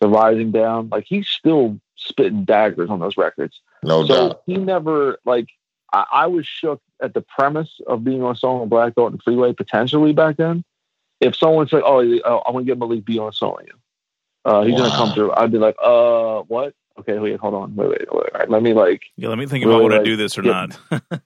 [0.00, 3.60] the Rising Down, like he's still spitting daggers on those records.
[3.82, 4.42] No So doubt.
[4.46, 5.48] he never like
[5.92, 9.12] I, I was shook at the premise of being on a song with Black Thought
[9.12, 10.64] and Freeway potentially back then.
[11.20, 13.74] If someone said, "Oh, uh, I'm gonna get Malik B on a song with you,"
[14.44, 16.74] uh, he's gonna come through, I'd be like, "Uh, what?
[16.98, 18.08] Okay, wait, hold on, wait, wait, wait.
[18.10, 20.16] All right, let me like, yeah, let me think really, about would I like, do
[20.16, 20.80] this or get- not.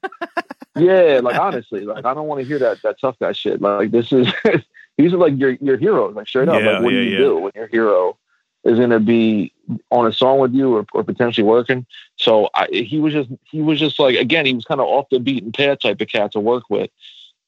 [0.76, 3.60] yeah, like honestly, like I don't want to hear that that tough guy shit.
[3.60, 4.28] Like this is
[4.98, 6.60] these are like your your heroes, like straight up.
[6.62, 7.18] Yeah, like what yeah, do you yeah.
[7.18, 8.16] do when your hero
[8.64, 9.52] is gonna be
[9.90, 11.86] on a song with you or, or potentially working?
[12.16, 15.06] So I, he was just he was just like again he was kind of off
[15.10, 16.90] the beaten path type of cat to work with,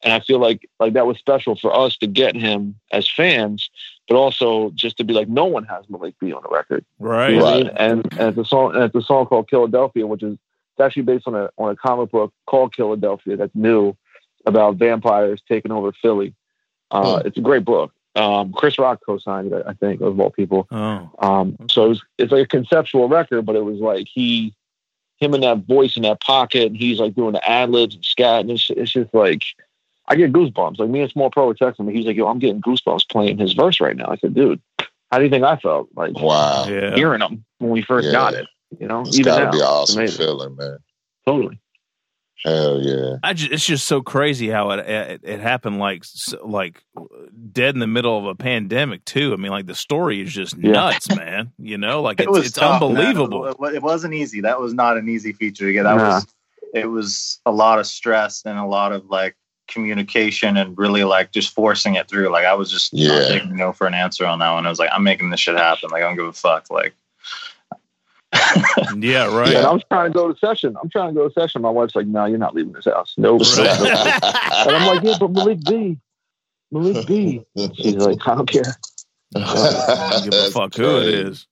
[0.03, 3.71] and I feel like like that was special for us to get him as fans,
[4.09, 6.85] but also just to be like no one has Malik B on the record.
[6.99, 7.31] right.
[7.31, 7.71] You know Right.
[7.77, 11.03] And, and it's a song, and it's a song called Philadelphia, which is it's actually
[11.03, 13.95] based on a on a comic book called Philadelphia that's new
[14.47, 16.35] about vampires taking over Philly.
[16.91, 17.27] Uh, Hmm.
[17.27, 17.93] It's a great book.
[18.15, 20.67] Um, Chris Rock co-signed it, I think, of all people.
[20.71, 24.55] Oh, Um, so it was, it's like a conceptual record, but it was like he,
[25.17, 28.05] him and that voice in that pocket, and he's like doing the ad libs and
[28.05, 29.45] scat, and it's, it's just like
[30.09, 30.79] I get goosebumps.
[30.79, 31.95] Like me and Small Pro were texting me.
[31.95, 34.61] He's like, "Yo, I'm getting goosebumps playing his verse right now." I said, "Dude,
[35.11, 36.67] how do you think I felt like Wow.
[36.69, 36.95] yeah.
[36.97, 38.13] hearing him when we first Yeah.
[38.13, 38.47] got it?"
[38.79, 40.79] You know, It's even gotta now, be awesome feeling, man.
[41.25, 41.59] Totally.
[42.45, 43.17] Hell yeah.
[43.23, 46.03] I just, it's just so crazy how it, it it happened like
[46.43, 46.83] like
[47.53, 49.33] dead in the middle of a pandemic too.
[49.33, 50.73] I mean, like the story is just Yeah.
[50.73, 51.53] nuts, man.
[51.59, 52.91] You know, like it it's, was it's tough, man.
[52.91, 53.47] unbelievable.
[53.47, 54.41] It, it wasn't easy.
[54.41, 55.85] That was not an easy feature to get.
[55.85, 56.15] That Nah.
[56.17, 56.27] was
[56.75, 59.37] it was a lot of stress and a lot of like
[59.69, 62.29] communication and really like just forcing it through.
[62.31, 63.19] Like I was just Yeah.
[63.21, 64.67] not taking no for an answer on that one.
[64.67, 65.91] I was like, I'm making this shit happen.
[65.91, 66.71] Like I don't give a fuck.
[66.71, 66.95] Like
[68.99, 69.55] Yeah, right.
[69.55, 70.77] And I was trying to go to session.
[70.81, 71.63] I'm trying to go to session.
[71.63, 73.41] My wife's like, "No, you're not leaving this house." Nope.
[73.43, 73.79] Right.
[73.81, 74.23] nope, nope."
[74.67, 75.99] and I'm like, "Yeah, but Malik B,
[76.71, 77.43] Malik B."
[77.75, 78.63] She's like, "I don't care."
[79.35, 81.47] I don't give a That's fuck who it is."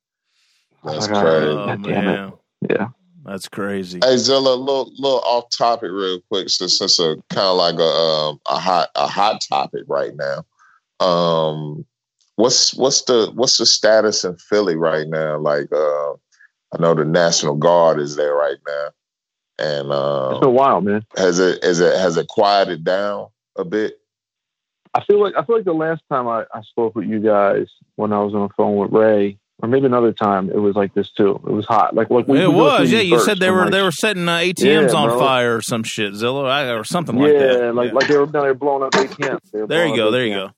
[0.85, 1.47] That's Oh, crazy.
[1.47, 2.05] Oh God damn it.
[2.05, 2.33] man,
[2.71, 2.89] Yeah.
[3.25, 4.01] that's crazy.
[4.03, 7.83] Hey Zilla, little little off topic real quick, since since a kind of like a
[7.83, 10.45] um, a hot a hot topic right now.
[11.05, 11.85] Um,
[12.37, 15.39] what's what's the what's the status in Philly right now?
[15.39, 16.15] Like, uh,
[16.73, 18.89] I know the National Guard is there right now,
[19.59, 21.05] and It's uh, been a while, man.
[21.17, 23.99] has it is it has it quieted down a bit?
[24.95, 27.67] I feel like I feel like the last time I, I spoke with you guys
[27.97, 30.95] when I was on the phone with Ray, or maybe another time, it was like
[30.95, 31.41] this too.
[31.47, 31.95] It was hot.
[31.95, 33.01] Like like we- it we was, yeah.
[33.01, 35.19] You bursts said they from, were like- they were setting uh, ATMs Yeah, on bro.
[35.19, 37.49] fire or some shit, Zilla, or something yeah, like that.
[37.49, 37.71] like Yeah.
[37.71, 39.69] like like they were no, they were blowing up ATMs.
[39.69, 40.51] There you go, up there you go.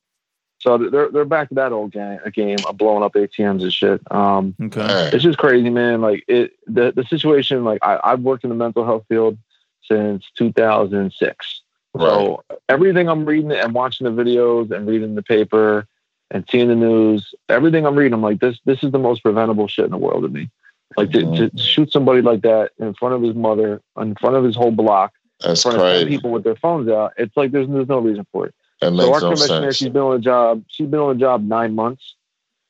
[0.62, 3.72] So they're they're back to that old game, a game of blowing up ATMs and
[3.72, 4.00] shit.
[4.12, 5.10] Um, Okay.
[5.12, 6.00] it's just crazy, man.
[6.00, 7.64] Like it, the the situation.
[7.64, 9.36] Like I, I've worked in the mental health field
[9.82, 11.62] since 2006.
[11.94, 12.06] Right.
[12.06, 15.88] So everything I'm reading and watching the videos and reading the paper
[16.30, 19.66] and seeing the news, everything I'm reading, I'm like, this this is the most preventable
[19.66, 20.48] shit in the world to me.
[20.96, 24.44] Like to, to shoot somebody like that in front of his mother, in front of
[24.44, 27.14] his whole block, in That's front of people with their phones out.
[27.16, 28.54] It's like there's there's no reason for it.
[28.82, 29.76] That So our no commissioner, sense.
[29.76, 30.64] she's been on the job.
[30.68, 32.14] She's been on the job nine months.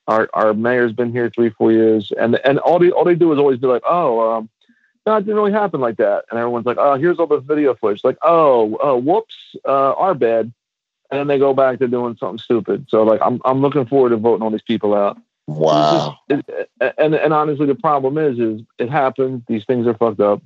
[0.07, 3.33] Our our mayor's been here three, four years, and and all they all they do
[3.33, 4.49] is always be like, oh, um,
[5.07, 6.25] no, it didn't really happen like that.
[6.31, 8.05] And everyone's like, oh, here's all the video footage.
[8.05, 9.35] Like, oh, oh, whoops,
[9.67, 10.53] uh, our bad.
[11.11, 12.87] And then they go back to doing something stupid.
[12.89, 15.19] So like, I'm I'm looking forward to voting all these people out.
[15.47, 16.19] Wow.
[16.31, 19.45] Just- it- and and honestly, the problem is, is it happened.
[19.47, 20.43] These things are fucked up,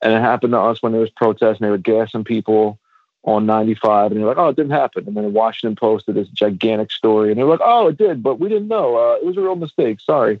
[0.00, 2.78] and it happened to us when there was protests and they were gassing people
[3.26, 6.28] on 95, and they're like, "Oh, it didn't happen." And then the Washington posted this
[6.28, 8.96] gigantic story, and they're like, "Oh, it did, but we didn't know.
[8.96, 10.00] Uh, it was a real mistake.
[10.00, 10.40] Sorry."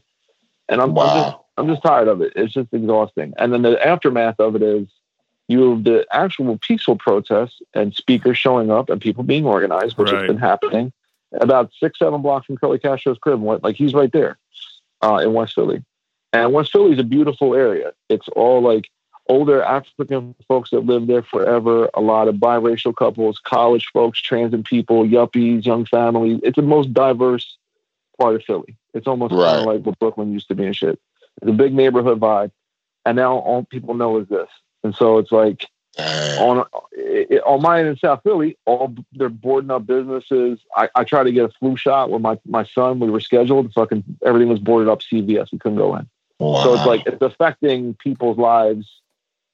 [0.68, 2.32] And I'm, I'm just I'm just tired of it.
[2.36, 3.34] It's just exhausting.
[3.38, 4.88] And then the aftermath of it is
[5.48, 10.10] you have the actual peaceful protests and speakers showing up and people being organized, which
[10.10, 10.22] Right.
[10.22, 10.92] has been happening
[11.32, 13.40] about six, seven blocks from Curly Castro's crib.
[13.42, 14.38] Like he's right there
[15.02, 15.84] uh, in West Philly.
[16.32, 17.92] And West Philly is a beautiful area.
[18.08, 18.90] It's all like
[19.28, 24.64] older African folks that live there forever, a lot of biracial couples, college folks, transit
[24.64, 26.40] people, yuppies, young families.
[26.42, 27.56] It's the most diverse
[28.18, 28.76] part of Philly.
[28.94, 30.98] It's almost kind of like what Brooklyn used to be and shit.
[31.42, 32.50] It's a big neighborhood vibe.
[33.04, 34.48] And now all people know is this.
[34.82, 35.66] And so it's like
[35.98, 40.60] on it, on mine in South Philly, all they're boarding up businesses.
[40.76, 42.98] I, I tried to get a flu shot with my, my son.
[42.98, 43.72] We were scheduled.
[43.72, 45.00] Fucking everything was boarded up.
[45.00, 45.52] CVS.
[45.52, 46.08] We couldn't go in.
[46.38, 46.62] Wow.
[46.62, 49.00] So it's like it's affecting people's lives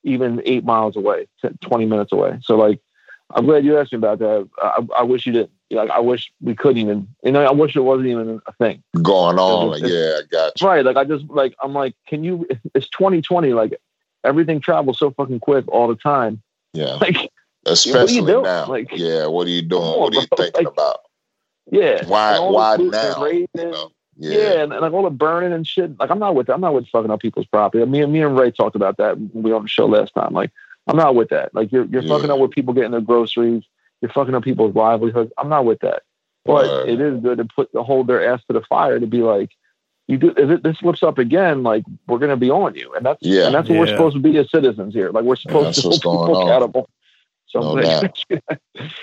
[0.04, 1.26] even eight miles away,
[1.60, 2.38] 20 minutes away.
[2.42, 2.80] So like,
[3.34, 4.48] I'm glad you asked me about that.
[4.62, 5.50] I, I wish you didn't.
[5.70, 8.82] Like, I wish we couldn't even, you know, I wish it wasn't even a thing.
[9.00, 9.68] going on.
[9.68, 10.66] it's- Like, yeah, I got you.
[10.68, 10.84] Right.
[10.84, 13.54] Like, I just, like, I'm like, can you, it's 2020.
[13.54, 13.80] Like,
[14.22, 16.42] everything travels so fucking quick all the time.
[16.74, 16.96] Yeah.
[17.00, 17.30] Like,
[17.64, 18.66] Especially now.
[18.66, 19.26] Like- yeah.
[19.28, 19.82] What are you doing?
[19.82, 20.36] On, what are you bro.
[20.44, 20.98] thinking Like, about?
[21.70, 22.04] yeah.
[22.06, 22.32] Why?
[22.32, 23.24] And all the Why now?
[23.26, 23.90] You know?
[24.22, 24.62] Yeah, Yeah.
[24.62, 25.98] and, and like all the burning and shit.
[25.98, 26.54] Like I'm not with that.
[26.54, 27.84] I'm not with fucking up people's property.
[27.84, 30.14] Me and me and Ray talked about that when we were on the show last
[30.14, 30.32] time.
[30.32, 30.50] Like
[30.86, 31.54] I'm not with that.
[31.54, 33.64] Like you're you're fucking up with people getting their groceries.
[34.00, 35.32] You're fucking up people's livelihoods.
[35.38, 36.02] I'm not with that.
[36.44, 36.88] But Word.
[36.88, 39.50] it is good to put to hold their ass to the fire to be like,
[40.08, 43.06] you do if it, this slips up again, like we're gonna be on you, and
[43.06, 43.46] that's Yeah.
[43.46, 45.10] and that's what we're supposed to be as citizens here.
[45.10, 46.48] Like we're supposed that's to what's hold people on.
[46.48, 46.88] accountable.
[47.46, 48.40] So No I'm, gonna,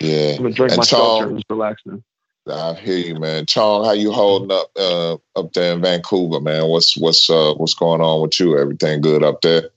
[0.01, 0.32] Yeah.
[0.32, 1.99] I'm gonna drink And my seltzer Tom- and relax now.
[2.47, 3.45] I hear you, man.
[3.45, 6.67] Chong, how you holding up uh, up there in Vancouver, man?
[6.67, 8.58] What's what's uh, what's going on with you?
[8.58, 9.69] Everything good up there?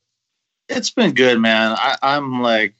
[0.69, 1.77] It's been good, man.
[1.79, 2.75] I, I'm like,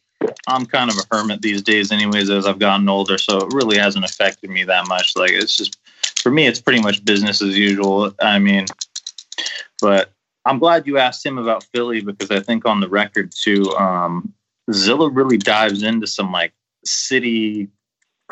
[0.47, 3.19] I'm kind of a hermit these days, anyways, as I've gotten older.
[3.19, 5.15] So it really hasn't affected me that much.
[5.17, 5.79] Like, it's just,
[6.21, 8.15] for me, it's pretty much business as usual.
[8.21, 8.67] I mean,
[9.81, 10.13] but
[10.47, 14.33] I'm glad you asked him about Philly because I think on the record, too, um,
[14.73, 16.53] Zilla really dives into some like
[16.85, 17.69] city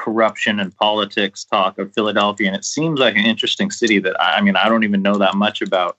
[0.01, 2.47] corruption and politics talk of Philadelphia.
[2.47, 5.19] And it seems like an interesting city that I, I mean, I don't even know
[5.19, 5.99] that much about.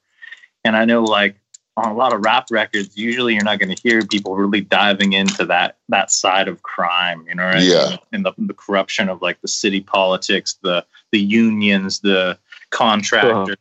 [0.65, 1.35] And I know like
[1.77, 5.13] on a lot of rap records, usually you're not going to hear people really diving
[5.13, 7.61] into that that side of crime, you know, right?
[7.61, 7.97] Yeah.
[8.11, 12.39] And the, the corruption of like the city politics, the the unions, the
[12.71, 13.57] contractors,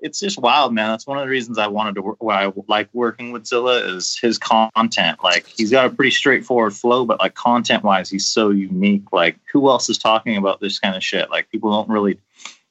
[0.00, 0.88] it's just wild, man.
[0.88, 2.22] That's one of the reasons I wanted to work.
[2.22, 5.22] Why I like working with Zilla is his content.
[5.22, 9.12] Like he's got a pretty straightforward flow, but like content wise, he's so unique.
[9.12, 11.30] Like who else is talking about this kind of shit?
[11.30, 12.18] Like people don't really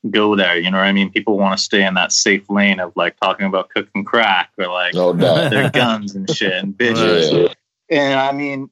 [0.09, 0.57] go there.
[0.57, 1.11] You know what I mean?
[1.11, 4.67] People want to stay in that safe lane of like talking about cooking crack or
[4.67, 7.47] like No their guns and shit and bitches.
[7.47, 7.53] Yeah.
[7.91, 8.69] And I mean,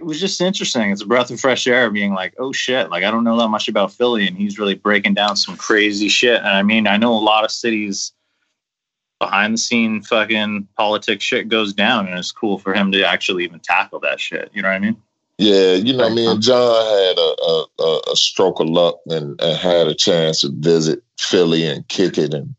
[0.00, 0.90] it was just interesting.
[0.90, 3.48] It's a breath of fresh air being like, oh shit, like I don't know that
[3.48, 4.26] much about Philly.
[4.26, 6.38] And he's really breaking down some crazy shit.
[6.38, 8.12] And I mean, I know a lot of cities
[9.18, 12.08] behind the scene fucking politics shit goes down.
[12.08, 14.50] And it's cool for him to actually even tackle that shit.
[14.54, 14.96] You know what I mean?
[15.36, 19.38] Yeah, you know, me and John had a a, a, a stroke of luck and,
[19.38, 22.54] and had a chance to visit Philly and kick it and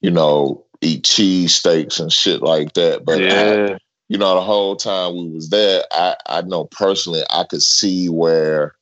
[0.00, 3.04] you know eat cheese steaks and shit like that.
[3.04, 3.78] But I, yeah.
[4.08, 8.08] You know, the whole time we was there, I I know personally I could see
[8.08, 8.74] where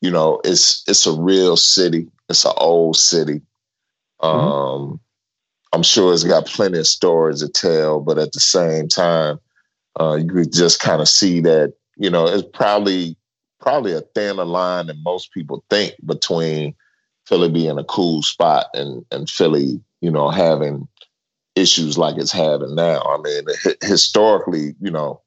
[0.00, 2.08] you know it's it's a real city.
[2.28, 3.42] It's an old city.
[4.20, 5.00] Um,
[5.72, 9.38] I'm sure it's got plenty of stories to tell, but at the same time,
[9.98, 13.16] uh, you could just kind of see that you know it's probably
[13.60, 16.74] probably a thinner line than most people think between
[17.26, 20.88] Philly being a cool spot and and Philly, you know, having
[21.54, 23.02] issues like it's having now.
[23.02, 25.20] I mean, hi- historically, you know,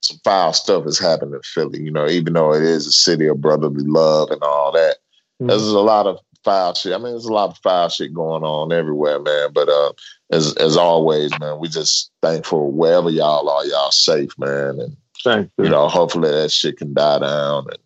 [0.00, 1.82] some foul stuff has happened in Philly.
[1.82, 4.96] You know, even though it is a city of brotherly love and all that,
[5.40, 5.48] mm-hmm.
[5.48, 6.92] there's a lot of foul shit.
[6.92, 9.50] I mean, there's a lot of foul shit going on everywhere, man.
[9.52, 9.92] But uh,
[10.30, 14.80] as as always, man, we just thankful wherever y'all are, y'all safe, man.
[14.80, 17.78] And Thanks, you know, hopefully that shit can die down and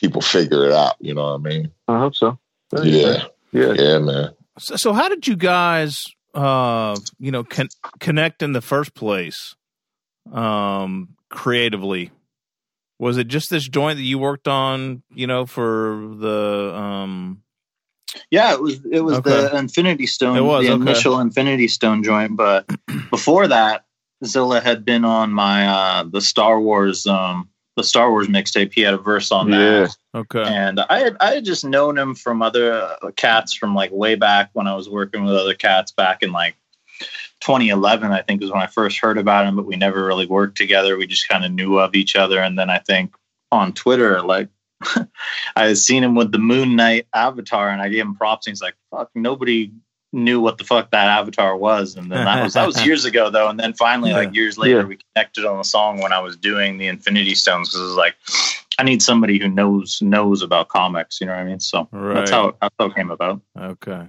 [0.00, 0.96] people figure it out.
[1.00, 1.70] You know what I mean?
[1.86, 2.38] I hope so.
[2.82, 4.34] Yeah, yeah, yeah, man.
[4.58, 6.06] So, so, how did you guys,
[6.38, 7.68] uh, you know, con-
[7.98, 9.56] connect in the first place,
[10.32, 12.12] um, creatively?
[13.00, 17.42] Was it just this joint that you worked on, you know, for the um
[18.30, 19.30] yeah, it was it was okay.
[19.30, 20.82] the Infinity Stone, it was, the okay.
[20.82, 22.36] initial Infinity Stone joint.
[22.36, 22.68] But
[23.10, 23.84] before that,
[24.24, 27.48] Zilla had been on my uh the Star Wars um
[27.78, 28.72] the Star Wars mixtape.
[28.74, 29.96] He had a verse on that.
[30.14, 30.20] Yeah.
[30.20, 30.42] Okay.
[30.42, 34.14] And I had I had just known him from other uh, cats from like way
[34.14, 36.56] back when I was working with other cats back in like
[37.40, 40.56] 2011, I think, was when I first heard about him, but we never really worked
[40.56, 40.96] together.
[40.96, 42.40] We just kind of knew of each other.
[42.40, 43.14] And then I think
[43.52, 44.48] on Twitter, like,
[45.56, 48.46] I had seen him with the Moon Knight avatar and I gave him props.
[48.46, 49.72] And he's like, fuck, nobody
[50.12, 51.96] knew what the fuck that avatar was.
[51.96, 53.48] And then that was, that was years ago though.
[53.48, 54.16] And then finally, yeah.
[54.16, 54.86] like years later, yeah.
[54.86, 57.94] we connected on the song when I was doing the Infinity Stones because it was
[57.94, 58.16] like,
[58.78, 61.20] I need somebody who knows, knows about comics.
[61.20, 61.60] You know what I mean?
[61.60, 62.14] So right.
[62.14, 63.42] that's how, that's how it came about.
[63.56, 64.08] Okay.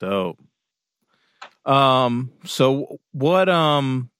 [0.00, 0.38] Dope.
[1.64, 4.10] Um, so what um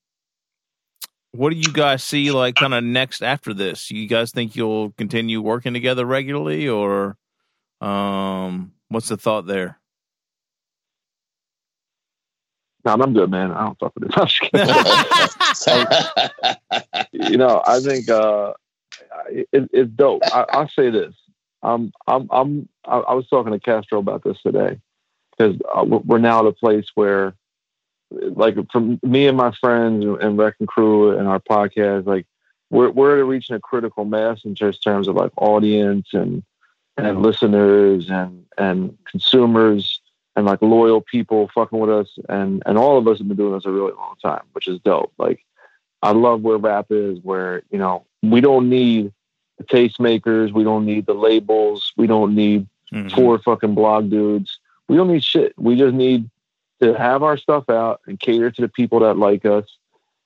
[1.33, 3.91] what do you guys see like kind of next after this?
[3.91, 7.17] You guys think you'll continue working together regularly or
[7.81, 9.79] um what's the thought there?
[12.85, 13.51] No, I'm good, man.
[13.51, 14.41] I don't fuck with this.
[17.31, 18.53] you know, I think uh,
[19.29, 20.23] it, it's dope.
[20.33, 21.15] I, will say this.
[21.63, 24.79] I'm, I'm, I'm, I, I was talking to Castro about this today
[25.31, 27.35] because uh, we're now at a place where,
[28.11, 32.27] like, from me and my friends and Wrecking Crew and our podcast, like,
[32.71, 36.43] we're we're reaching a critical mass in just terms of like audience and
[36.97, 40.01] and listeners and and consumers
[40.37, 43.55] and like loyal people fucking with us and and all of us have been doing
[43.55, 45.13] this a really long time, which is dope.
[45.19, 45.45] Like,
[46.03, 49.13] I love where rap is, where you know we don't need
[49.59, 53.15] the tastemakers, we don't need the labels, we don't need mm-hmm.
[53.15, 54.59] four fucking blog dudes
[54.89, 55.55] we don't need shit.
[55.59, 56.31] We just need
[56.83, 59.65] to have our stuff out and cater to the people that like us.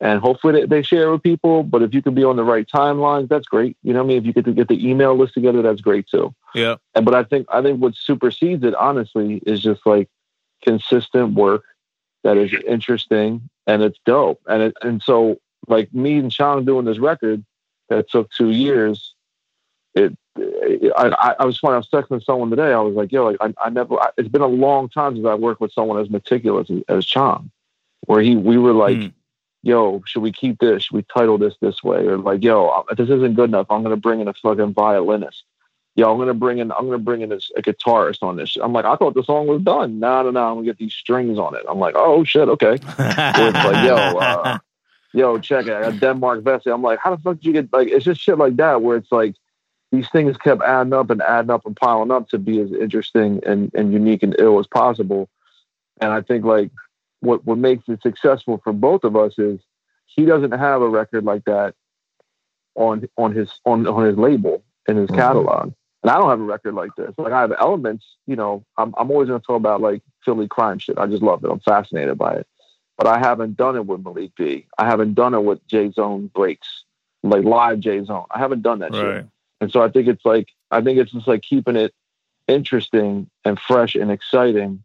[0.00, 1.62] And hopefully they, they share with people.
[1.62, 3.76] But if you can be on the right timelines, that's great.
[3.82, 4.18] You know what I mean?
[4.18, 6.34] If you get to get the email list together, that's great too.
[6.54, 6.76] Yeah.
[6.94, 10.08] And but I think I think what supersedes it, honestly, is just like
[10.62, 11.64] consistent work
[12.24, 14.40] that is interesting and it's dope.
[14.46, 17.44] And it, and so like me and Chong doing this record
[17.88, 19.14] that took two years,
[19.94, 20.16] it
[20.96, 21.74] I, I was funny.
[21.74, 22.72] I was texting someone today.
[22.72, 24.00] I was like, "Yo, like, I, I never.
[24.00, 27.06] I, it's been a long time since I worked with someone as meticulous as, as
[27.06, 27.50] Chong,
[28.06, 29.12] where he we were like, mm.
[29.62, 30.84] "Yo, should we keep this?
[30.84, 33.66] Should we title this this way?" Or like, "Yo, this isn't good enough.
[33.70, 35.44] I'm gonna bring in a fucking violinist.
[35.94, 36.70] Yo, I'm gonna bring in.
[36.72, 39.46] I'm gonna bring in this, a guitarist on this." I'm like, "I thought the song
[39.46, 39.98] was done.
[39.98, 40.48] No, no, no.
[40.48, 43.94] I'm gonna get these strings on it." I'm like, "Oh shit, okay." it's like, "Yo,
[43.94, 44.58] uh,
[45.12, 45.72] yo, check it.
[45.72, 48.20] I got Denmark Vesey." I'm like, "How the fuck did you get like?" It's just
[48.20, 49.34] shit like that where it's like
[49.90, 53.40] these things kept adding up and adding up and piling up to be as interesting
[53.46, 55.28] and, and unique and ill as possible.
[56.00, 56.70] And I think like
[57.20, 59.60] what what makes it successful for both of us is
[60.06, 61.74] he doesn't have a record like that
[62.74, 65.16] on on his on on his label in his mm-hmm.
[65.16, 65.72] catalog.
[66.02, 67.12] And I don't have a record like this.
[67.18, 70.78] Like I have elements, you know, I'm I'm always gonna talk about like Philly crime
[70.78, 70.98] shit.
[70.98, 71.50] I just love it.
[71.50, 72.46] I'm fascinated by it.
[72.96, 74.66] But I haven't done it with Malik B.
[74.76, 76.84] I haven't done it with J Zone breaks,
[77.22, 78.26] like live J Zone.
[78.30, 79.00] I haven't done that right.
[79.00, 79.26] shit.
[79.60, 81.92] And so I think it's like I think it's just like keeping it
[82.46, 84.82] interesting and fresh and exciting.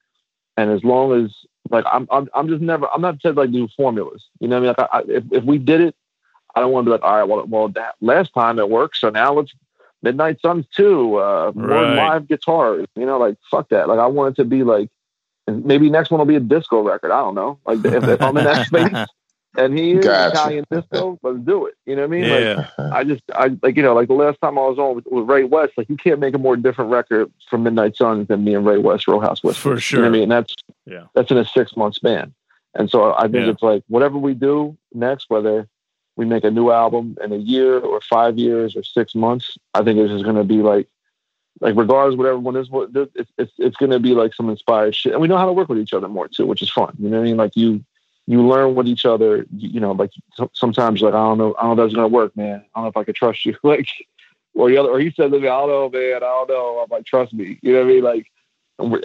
[0.58, 1.32] And as long as
[1.70, 4.24] like I'm I'm I'm just never I'm not to like do formulas.
[4.40, 5.04] You know what I mean?
[5.04, 5.96] Like I, if if we did it,
[6.56, 7.24] I don't want to be like all right.
[7.24, 9.54] Well, well, that last time it worked, so now let's
[10.04, 11.16] Midnight Suns too.
[11.16, 12.88] Uh, more live guitars.
[12.96, 13.88] You know, like fuck that.
[13.88, 14.90] Like I want it to be like
[15.48, 17.12] maybe next one will be a disco record.
[17.12, 17.60] I don't know.
[17.66, 19.08] Like if, if I'm in that space,
[19.58, 20.32] and he is gotcha.
[20.32, 21.20] Italian disco.
[21.22, 21.76] Let's do it.
[21.86, 22.24] You know what I mean?
[22.26, 22.70] Yeah.
[22.78, 25.06] Like, I just, I like, you know, like the last time I was on with,
[25.08, 28.44] with, Ray West, like you can't make a more different record from Midnight Suns than
[28.44, 29.76] me and Ray West, Row House Whispers.
[29.76, 30.00] For sure.
[30.00, 30.24] You know what I mean?
[30.24, 32.34] And that's, yeah, that's in a six month span.
[32.76, 33.50] And so I think yeah.
[33.50, 35.68] it's like whatever we do next, whether
[36.16, 39.84] we make a new album in a year or five years or six months, I
[39.84, 40.88] think it's just going to be like,
[41.60, 44.96] like regardless whatever one is, what it's it's it's going to be like some inspired
[44.96, 46.96] shit, and we know how to work with each other more too, which is fun.
[46.98, 47.38] You know what I mean?
[47.38, 47.86] Like you
[48.28, 49.46] you learn with each other.
[49.56, 50.12] You, know, like
[50.54, 52.64] sometimes like I don't know, I don't know if that's gonna work, man.
[52.74, 53.56] I don't know if I can trust you.
[53.64, 53.88] like,
[54.54, 56.18] or the other, or he said to me, I don't know, man.
[56.18, 56.80] I don't know.
[56.80, 57.60] I'm like, trust me.
[57.62, 58.04] You know what I mean?
[58.04, 58.32] Like,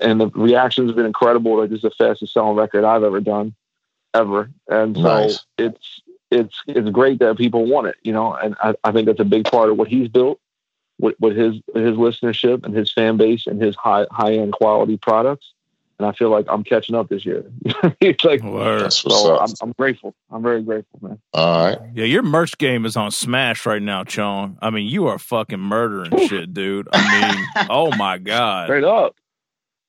[0.02, 1.58] and the reactions have been incredible.
[1.58, 3.54] Like, this is the fastest selling record I've ever done,
[4.14, 4.50] ever.
[4.68, 5.44] And so nice.
[5.56, 7.96] it's it's it's great that people want it.
[8.02, 10.38] You know, and I, I think that's a big part of what he's built.
[10.98, 14.96] with, with his his listenership and his fan base and his high high end quality
[14.96, 15.52] products.
[15.98, 17.44] And I feel like I'm catching up this year.
[18.00, 18.92] it's like Word.
[18.92, 20.14] so I'm, I'm grateful.
[20.30, 21.18] I'm very grateful, man.
[21.34, 21.78] All right.
[21.92, 24.58] Yeah, your merch game is on smash right now, Chong.
[24.62, 26.88] I mean, you are fucking murdering shit, dude.
[26.92, 28.66] I mean, oh my god.
[28.66, 29.16] Straight up.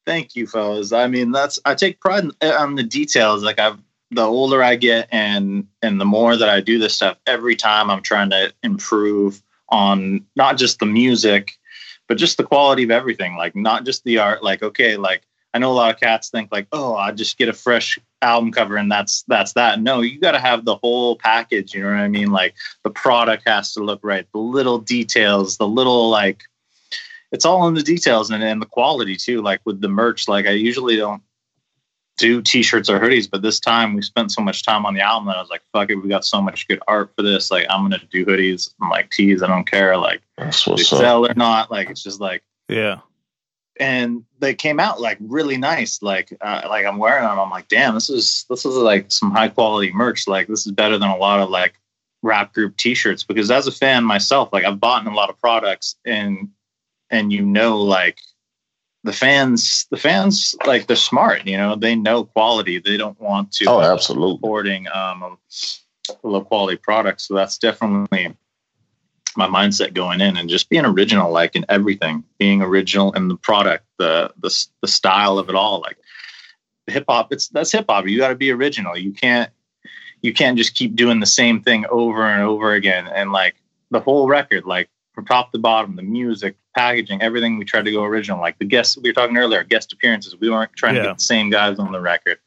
[0.07, 0.91] Thank you, fellas.
[0.91, 3.43] I mean, that's I take pride in, uh, on the details.
[3.43, 3.78] Like I've
[4.10, 7.91] the older I get, and and the more that I do this stuff, every time
[7.91, 11.60] I'm trying to improve on not just the music,
[12.07, 13.36] but just the quality of everything.
[13.36, 14.43] Like not just the art.
[14.43, 15.22] Like okay, like
[15.54, 18.52] I know a lot of cats think like, oh, I just get a fresh album
[18.52, 19.82] cover and that's that's that.
[19.82, 21.74] No, you got to have the whole package.
[21.74, 22.32] You know what I mean?
[22.32, 26.43] Like the product has to look right, the little details, the little like,
[27.32, 29.41] it's all in the details and, and the quality too.
[29.41, 31.24] Like with the merch, like I usually don't
[32.18, 35.28] do t-shirts or hoodies, but this time we spent so much time on the album
[35.28, 37.50] that I was like, fuck it, we got so much good art for this.
[37.50, 39.41] Like I'm gonna do hoodies and like tees.
[39.41, 41.00] I don't care like That's they what's up.
[41.00, 41.72] sell or not.
[41.72, 43.00] Like it's just like Yeah.
[43.80, 46.02] And they came out like really nice.
[46.02, 47.40] Like uh, like I'm wearing them.
[47.40, 50.28] I'm like, damn, this is this is like some high quality merch.
[50.28, 51.76] Like this is better than a lot of like
[52.22, 53.24] rap group T-shirts.
[53.24, 56.50] Because as a fan myself, like I've bought in a lot of products, and
[57.10, 58.20] and you know, like
[59.04, 61.48] the fans, the fans, like they're smart.
[61.48, 62.80] You know, they know quality.
[62.80, 64.36] They don't want to Oh, absolutely.
[64.36, 65.38] supporting um,
[66.24, 67.28] low quality products.
[67.28, 68.36] So that's definitely
[69.40, 73.38] my mindset going in and just being original, like in everything, being original in the
[73.38, 75.80] product, the the the style of it all.
[75.80, 75.98] Like
[76.86, 78.08] hip hop, it's that's hip hop.
[78.08, 78.96] You got to be original.
[78.98, 79.50] You can't
[80.22, 83.08] you can't just keep doing the same thing over and over again.
[83.08, 83.56] And like
[83.90, 87.57] the whole record, like from top to bottom, the music, packaging, everything.
[87.57, 88.39] We tried to go original.
[88.39, 90.34] Like the guests we were talking earlier, guest appearances.
[90.39, 91.05] We weren't trying to Yeah.
[91.07, 92.38] get the same guys on the record.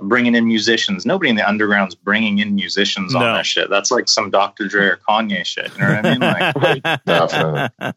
[0.00, 1.04] Bringing in musicians.
[1.04, 3.68] Nobody in the underground's bringing in musicians on that shit.
[3.70, 4.68] That's like some Dr.
[4.68, 5.72] Dre or Kanye shit.
[5.74, 6.20] You know what I mean?
[6.20, 7.92] Like, Definitely.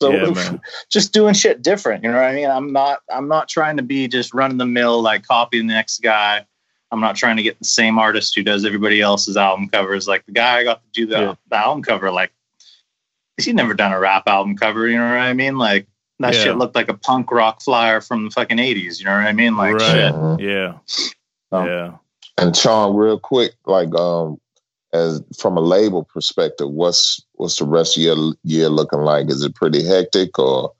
[0.00, 0.56] so Yeah,
[0.90, 2.04] just doing shit different.
[2.04, 2.48] You know what I mean?
[2.50, 3.00] I'm not.
[3.12, 6.46] I'm not trying to be just running the mill, like copy the next guy.
[6.92, 10.08] I'm not trying to get the same artist who does everybody else's album covers.
[10.08, 11.34] Like the guy I got to do the, Yeah.
[11.48, 12.32] the album cover, like
[13.44, 14.88] he's never done a rap album cover.
[14.88, 15.58] You know what I mean?
[15.58, 15.86] Like
[16.18, 16.44] that Yeah.
[16.44, 18.98] shit looked like a punk rock flyer from the fucking 80s.
[18.98, 19.56] You know what I mean?
[19.56, 19.90] Like Right.
[19.92, 20.12] shit.
[20.12, 20.40] Mhm.
[20.40, 20.74] Yeah.
[21.52, 21.64] Oh.
[21.66, 21.92] Yeah.
[22.38, 24.38] And Sean, real quick, like um,
[24.92, 29.28] as from a label perspective, what's what's the rest of your year looking like?
[29.30, 30.72] Is it pretty hectic, or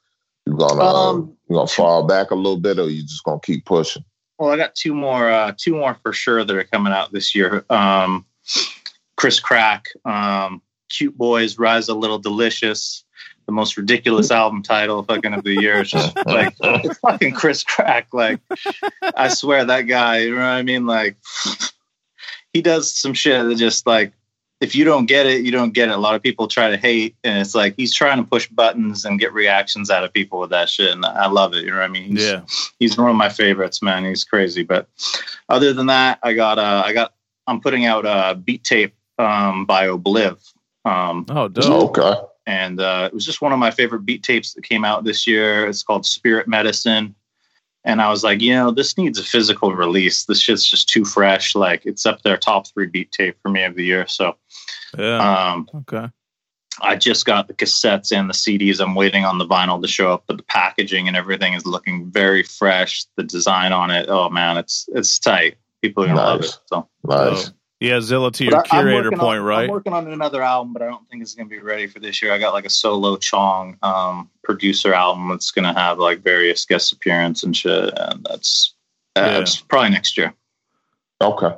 [0.47, 3.65] you gonna Um, you gonna fall back a little bit, or you just gonna keep
[3.67, 4.05] pushing?
[4.39, 7.35] Well, I got two more, uh, two more for sure that are coming out this
[7.35, 7.65] year.
[7.69, 8.25] Um,
[9.17, 13.05] Chris Crack, um, Cute Boys, Rise a Little Delicious,
[13.47, 15.81] the most ridiculous album title fucking of the year.
[15.81, 18.09] It's just like it's fucking Chris Crack.
[18.13, 18.41] Like
[19.17, 20.87] I swear that guy, you know what I mean?
[20.87, 21.17] Like
[22.53, 24.13] he does some shit that just like
[24.61, 25.93] if you don't get it, you don't get it.
[25.93, 29.07] A lot of people try to hate, and it's like he's trying to push buttons
[29.07, 31.65] and get reactions out of people with that shit, and I love it.
[31.65, 32.11] You know what I mean?
[32.11, 32.43] He's, Yeah.
[32.79, 34.05] he's one of my favorites, man.
[34.05, 34.63] He's crazy.
[34.63, 34.87] But
[35.49, 37.15] other than that, I got uh, I got
[37.47, 40.37] I'm putting out a beat tape um, by Obliv.
[40.85, 41.99] Um, Oh, dope.
[41.99, 42.21] Okay.
[42.47, 45.27] and uh, it was just one of my favorite beat tapes that came out this
[45.27, 45.67] year.
[45.67, 47.15] It's called Spirit Medicine.
[47.85, 50.25] And I was like, you know, this needs a physical release.
[50.25, 51.55] This shit's just too fresh.
[51.55, 54.07] Like it's up there, top three beat tape for me of the year.
[54.07, 54.37] So
[54.99, 55.53] Yeah.
[55.53, 56.09] um, Okay.
[56.83, 58.81] I just got the cassettes and the CDs.
[58.81, 62.11] I'm waiting on the vinyl to show up, but the packaging and everything is looking
[62.11, 63.05] very fresh.
[63.17, 65.57] The design on it, oh man, it's it's tight.
[65.83, 66.59] People are gonna love it.
[66.67, 67.51] So, Nice.
[67.81, 69.65] So, yeah, Zilla to your I- I'm curator point, on, right?
[69.65, 72.21] I'm working on another album, but I don't think it's gonna be ready for this
[72.21, 72.33] year.
[72.33, 76.93] I got like a solo Chong um, producer album that's gonna have like various guest
[76.93, 78.75] appearance and shit, and that's
[79.17, 79.39] uh, Yeah.
[79.41, 80.35] it's probably next year.
[81.23, 81.51] Okay.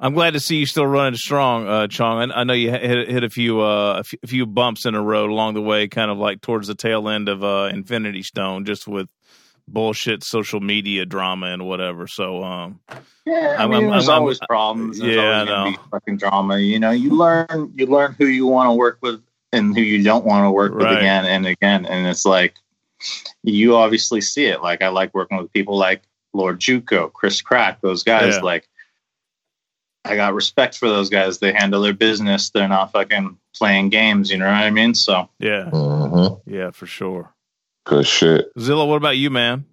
[0.00, 2.30] I'm glad to see you still running strong, uh, Chong.
[2.30, 5.28] I, I know you hit, hit a few uh, a few- bumps in the road
[5.30, 8.86] along the way, kind of like towards the tail end of uh, Infinity Stone, just
[8.88, 9.10] with
[9.72, 12.06] bullshit social media drama and whatever.
[12.06, 12.80] So, um,
[13.26, 14.98] Yeah, I I'm- mean, I'm- there's I'm- always problems.
[14.98, 15.76] There's yeah, I always gonna know.
[15.76, 16.58] be fucking drama.
[16.58, 20.02] You know, you learn you learn who you want to work with and who you
[20.02, 21.86] don't want to work with again and again.
[21.86, 22.54] And it's like
[23.42, 24.62] you obviously see it.
[24.62, 26.02] Like I like working with people like
[26.34, 28.34] Lord Juco, Chris Crack, those guys.
[28.36, 28.40] Yeah.
[28.42, 28.68] Like
[30.04, 31.38] I got respect for those guys.
[31.38, 32.50] They handle their business.
[32.50, 34.30] They're not fucking playing games.
[34.30, 34.94] You know what I mean?
[34.94, 37.34] So yeah, hmm yeah, for sure.
[37.88, 38.52] Good shit.
[38.60, 39.64] Zilla, what about you, man?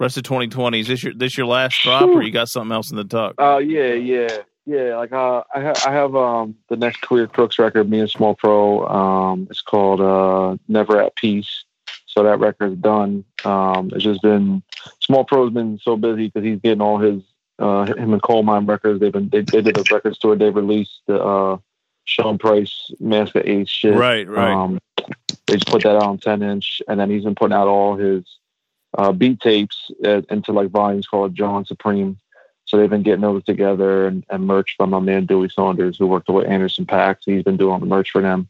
[0.00, 2.90] Rest of 2020 is this your this your last drop, or you got something else
[2.90, 3.34] in the tuck?
[3.38, 4.96] Uh, yeah, yeah, yeah.
[4.96, 8.34] Like, uh, I, ha- I have um the next Career Crooks record, me and Small
[8.34, 8.86] Pro.
[8.88, 11.64] Um, it's called uh Never at Peace.
[12.06, 13.24] So that record's done.
[13.44, 14.64] Um, it's just been
[14.98, 17.22] Small Pro's been so busy because he's getting all his
[17.60, 18.98] uh him and Coal Mine records.
[18.98, 20.34] They've been they, they did a record store.
[20.34, 21.58] They released the uh
[22.04, 23.94] Sean Price Masta Ace shit.
[23.94, 24.52] Right, right.
[24.52, 24.80] Um,
[25.50, 27.96] They just put that out on 10 inch, and then he's been putting out all
[27.96, 28.22] his
[28.96, 32.18] uh, beat tapes uh, into like volumes called John Supreme.
[32.66, 36.06] So they've been getting those together and, and merch from my man Dewey Saunders, who
[36.06, 37.16] worked with Anderson .Paak.
[37.24, 38.48] He's been doing the merch for them.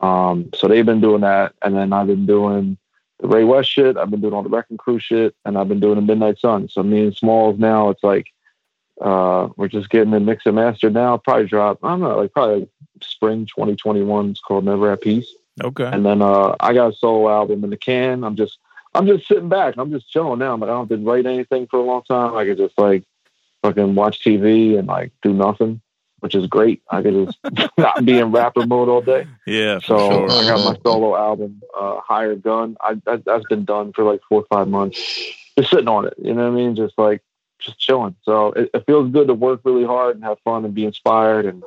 [0.00, 2.76] Um, so they've been doing that, and then I've been doing
[3.20, 3.96] the Ray West shit.
[3.96, 6.70] I've been doing all the Wrecking Crew shit, and I've been doing the Midnight Sun.
[6.70, 8.26] So me and Smalls now, it's like
[9.00, 11.18] uh, we're just getting the mix and master now.
[11.18, 11.78] Probably drop.
[11.84, 12.68] I don't know, like probably like
[13.00, 14.30] spring 2021.
[14.30, 15.32] It's called Never at Peace.
[15.62, 15.84] Okay.
[15.84, 18.24] And then uh, I got a solo album in the can.
[18.24, 18.58] I'm just
[18.94, 19.74] I'm just sitting back.
[19.78, 20.56] I'm just chilling now.
[20.56, 22.34] Like I don't have to write anything for a long time.
[22.34, 23.04] I could just like
[23.62, 25.80] fucking watch TV and like do nothing,
[26.20, 26.82] which is great.
[26.90, 29.26] I could just not be in rapper mode all day.
[29.46, 29.78] Yeah.
[29.80, 30.30] So sure.
[30.30, 32.76] I got my solo album, uh, Hired Gun.
[32.80, 34.98] I, I that's been done for like four or five months.
[35.58, 36.14] Just sitting on it.
[36.18, 36.76] You know what I mean?
[36.76, 37.22] Just like
[37.58, 38.16] just chilling.
[38.22, 41.46] So it, it feels good to work really hard and have fun and be inspired
[41.46, 41.62] and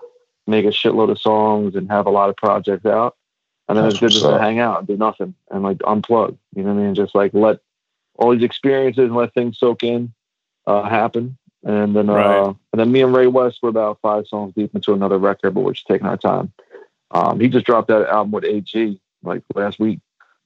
[0.48, 3.16] make a shitload of songs and have a lot of projects out.
[3.68, 6.38] And then it's good just to hang out and do nothing and like unplug.
[6.55, 6.95] You know what I mean?
[6.95, 7.59] Just like let
[8.18, 10.13] all these experiences and let things soak in,
[10.68, 11.38] uh, happen.
[11.63, 12.55] And then, uh, Right.
[12.74, 15.61] and then me and Ray West were about five songs deep into another record, but
[15.61, 16.53] we're just taking our time.
[17.11, 19.99] Um, he just dropped that album with AG like last week.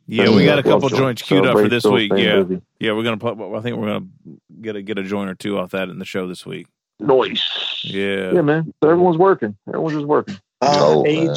[0.08, 2.12] Yeah, we got a couple joints queued up for this week.
[2.16, 2.42] Yeah.
[2.44, 2.62] busy.
[2.80, 3.38] Yeah, we're gonna put.
[3.40, 4.08] I think we're gonna
[4.62, 6.68] get a get a joint or two off that in the show this week.
[7.00, 7.44] Noise.
[7.84, 8.32] Yeah.
[8.32, 8.74] Yeah, man.
[8.82, 9.56] So everyone's working.
[9.68, 10.38] Everyone's just working.
[10.62, 11.36] Uh, Yo, man.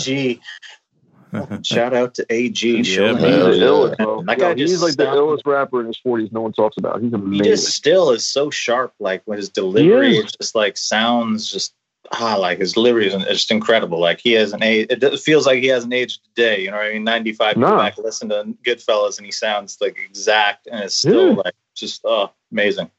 [1.33, 1.63] AG.
[1.65, 2.69] Shout out to AG.
[2.77, 3.25] Yeah, showing man.
[3.33, 3.65] He's the yeah.
[3.67, 4.23] illest, bro.
[4.25, 6.31] That Yo, guy he's just like the sounds- illest rapper in his forties.
[6.33, 7.01] No one talks about.
[7.03, 7.45] He's amazing.
[7.45, 8.95] He just still is so sharp.
[8.99, 10.25] Like when his delivery, He is.
[10.27, 11.75] it just like sounds just
[12.13, 13.99] ah, like his delivery is just incredible.
[13.99, 14.93] Like he hasn't aged.
[15.03, 16.63] It feels like he hasn't aged today.
[16.63, 17.05] You know what I mean?
[17.05, 17.57] Ninety five.
[17.57, 17.77] No.
[17.79, 21.43] Back listen to Goodfellas, and he sounds like exact, and it's still Yeah.
[21.45, 22.91] like just oh amazing.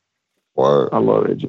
[0.55, 0.89] Word.
[0.91, 1.47] I love AG.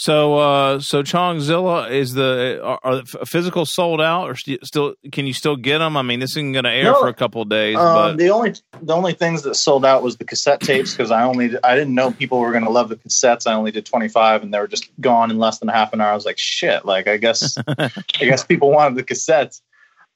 [0.00, 4.94] So, uh, so Chongzilla is the are, are physical sold out or st- still?
[5.10, 5.96] Can you still get them?
[5.96, 7.00] I mean, this isn't going to air No.
[7.00, 7.82] for a couple of days, Um,
[8.12, 11.24] but the only the only things that sold out was the cassette tapes because I
[11.24, 13.48] only I didn't know people were going to love the cassettes.
[13.48, 16.00] I only did twenty five, and they were just gone in less than half an
[16.00, 16.12] hour.
[16.12, 16.84] I was like, shit.
[16.84, 17.90] Like I guess I
[18.20, 19.62] guess people wanted the cassettes.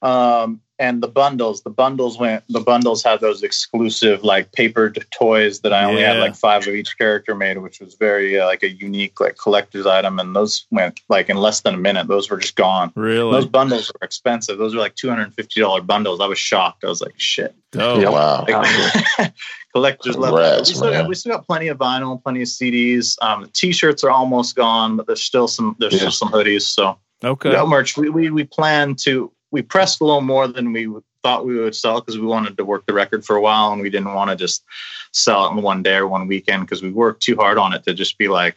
[0.01, 2.43] Um, and the bundles, the bundles went.
[2.49, 6.74] The bundles had those exclusive like papered toys that I only had like five of
[6.74, 10.18] each character made, which was very uh, like a unique like collector's item.
[10.18, 12.09] And those went like in less than a minute.
[12.09, 12.93] Those were just gone.
[12.97, 14.59] Really those bundles were expensive.
[14.59, 16.20] Those were like two hundred and fifty dollar bundles.
[16.20, 16.83] I was shocked.
[16.83, 17.55] I was like, shit.
[17.76, 18.09] oh Yeah.
[18.09, 18.45] Wow.
[18.49, 19.33] Like,
[19.72, 20.64] collectors love that.
[20.64, 23.16] Congrats, We still, got, we still got plenty of vinyl, plenty of CDs.
[23.22, 25.99] Um, t-shirts are almost gone, but there's still some there's Yeah.
[26.09, 26.62] still some hoodies.
[26.62, 27.97] So Okay, we got merch.
[27.97, 30.92] We, we we plan to we pressed a little more than we
[31.22, 33.80] thought we would sell because we wanted to work the record for a while and
[33.80, 34.64] we didn't want to just
[35.12, 37.84] sell it in one day or one weekend because we worked too hard on it
[37.84, 38.57] to just be like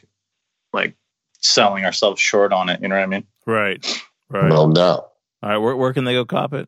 [0.73, 0.95] like
[1.39, 2.81] selling ourselves short on it.
[2.81, 3.27] You know what I mean?
[3.45, 4.49] right, right.
[4.49, 5.11] No doubt.
[5.43, 6.67] All right, where, where can they go cop it?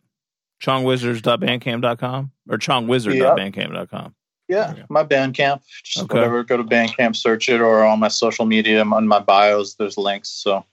[0.61, 4.15] Chongwizards.bandcamp.com or chongwizard.bandcamp.com.
[4.47, 5.61] Yeah, my Bandcamp.
[5.83, 6.13] Just Okay.
[6.15, 6.43] whatever.
[6.43, 9.75] Go to Bandcamp, search it, or on my social media, on my bios.
[9.75, 10.29] There's links.
[10.29, 10.65] So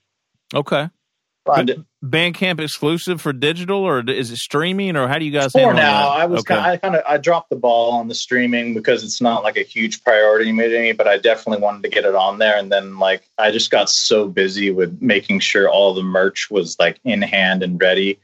[0.54, 0.88] Okay.
[1.46, 1.80] It.
[2.02, 6.10] Bandcamp exclusive for digital or is it streaming or how do you guys For now,
[6.10, 6.20] that?
[6.20, 6.54] I was okay.
[6.54, 9.56] kind I kind of I dropped the ball on the streaming because it's not like
[9.56, 12.56] a huge priority to me, but I definitely wanted to get it on there.
[12.56, 16.78] And then like I just got so busy with making sure all the merch was
[16.78, 18.20] like in hand and ready.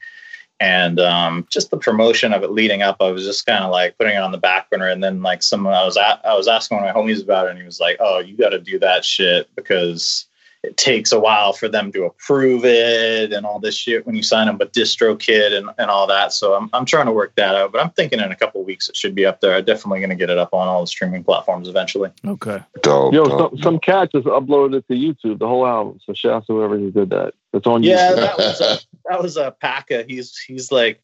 [0.63, 3.97] And um, just the promotion of it leading up, I was just kind of like
[3.97, 4.89] putting it on the back burner.
[4.89, 7.47] And then like someone I was at, I was asking one of my homies about
[7.47, 10.27] it, and he was like, "Oh, you got to do that shit because
[10.63, 14.23] it takes a while for them to approve it and all this shit when you
[14.23, 16.33] sign them with DistroKid and, and all that.
[16.35, 18.89] So I'm, I'm trying to work that out, but I'm thinking in a couple weeks
[18.89, 19.55] it should be up there.
[19.55, 22.11] I'm definitely going to get it up on all the streaming platforms eventually.
[22.27, 22.63] okay.
[22.83, 23.15] Dope.
[23.15, 23.53] Yo, dope.
[23.53, 25.99] some, some cat just uploaded it to YouTube, the whole album.
[26.05, 27.33] So shout out to whoever just did that.
[27.55, 28.17] It's on Yeah, YouTube.
[28.17, 30.05] that was uh, a, that was uh, a Paka.
[30.07, 31.01] He's he's like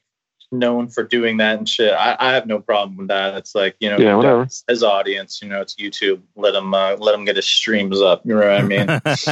[0.53, 1.93] known for doing that and shit.
[1.93, 3.35] I, I have no problem with that.
[3.37, 4.47] It's like you know, Yeah, whatever.
[4.69, 5.41] his audience.
[5.43, 6.23] You know, it's YouTube.
[6.37, 8.23] Let him uh, let him get his streams up.
[8.25, 8.89] You know what I mean?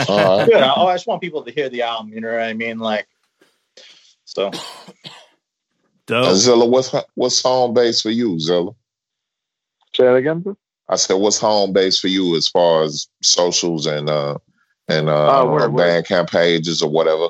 [0.09, 0.49] All right.
[0.49, 0.62] Good.
[0.62, 2.12] I, I just want people to hear the album.
[2.12, 2.79] You know what I mean?
[2.79, 3.07] Like,
[4.25, 4.51] so
[6.07, 6.27] Dope.
[6.29, 8.73] Uh, Zilla, what's what's home base for you, Zilla?
[9.95, 10.43] Say that again.
[10.45, 10.57] sir?
[10.89, 14.37] I said, what's home base for you as far as socials and uh
[14.89, 16.05] and uh, I Oh, don't word.
[16.05, 17.29] Bandcamp pages or whatever?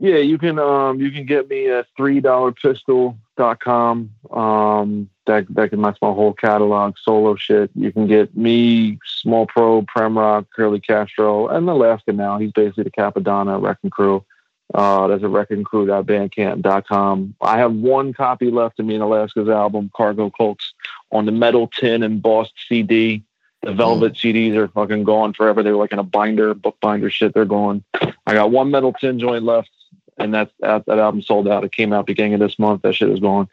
[0.00, 4.10] Yeah, you can um you can get me at three dollar pistol.com.
[4.30, 7.70] Um that that can that's my whole catalog, solo shit.
[7.74, 12.38] You can get me, Small Pro, Prem Rock, Curly Castro, and Alaska now.
[12.38, 14.24] He's basically the Cappadonna Wrecking Crew.
[14.72, 17.34] Uh there's a wrecking crew.bandcamp.com.
[17.42, 20.72] I have one copy left of me in Alaska's album, Cargo Colts,
[21.10, 23.24] on the metal tin embossed CD.
[23.62, 25.62] The velvet CDs are fucking gone forever.
[25.62, 27.32] They were like in a binder, book binder shit.
[27.32, 27.84] They're gone.
[28.26, 29.70] I got one metal tin joint left
[30.18, 31.64] and that's that, that album sold out.
[31.64, 32.82] It came out beginning of this month.
[32.82, 33.48] That shit is gone.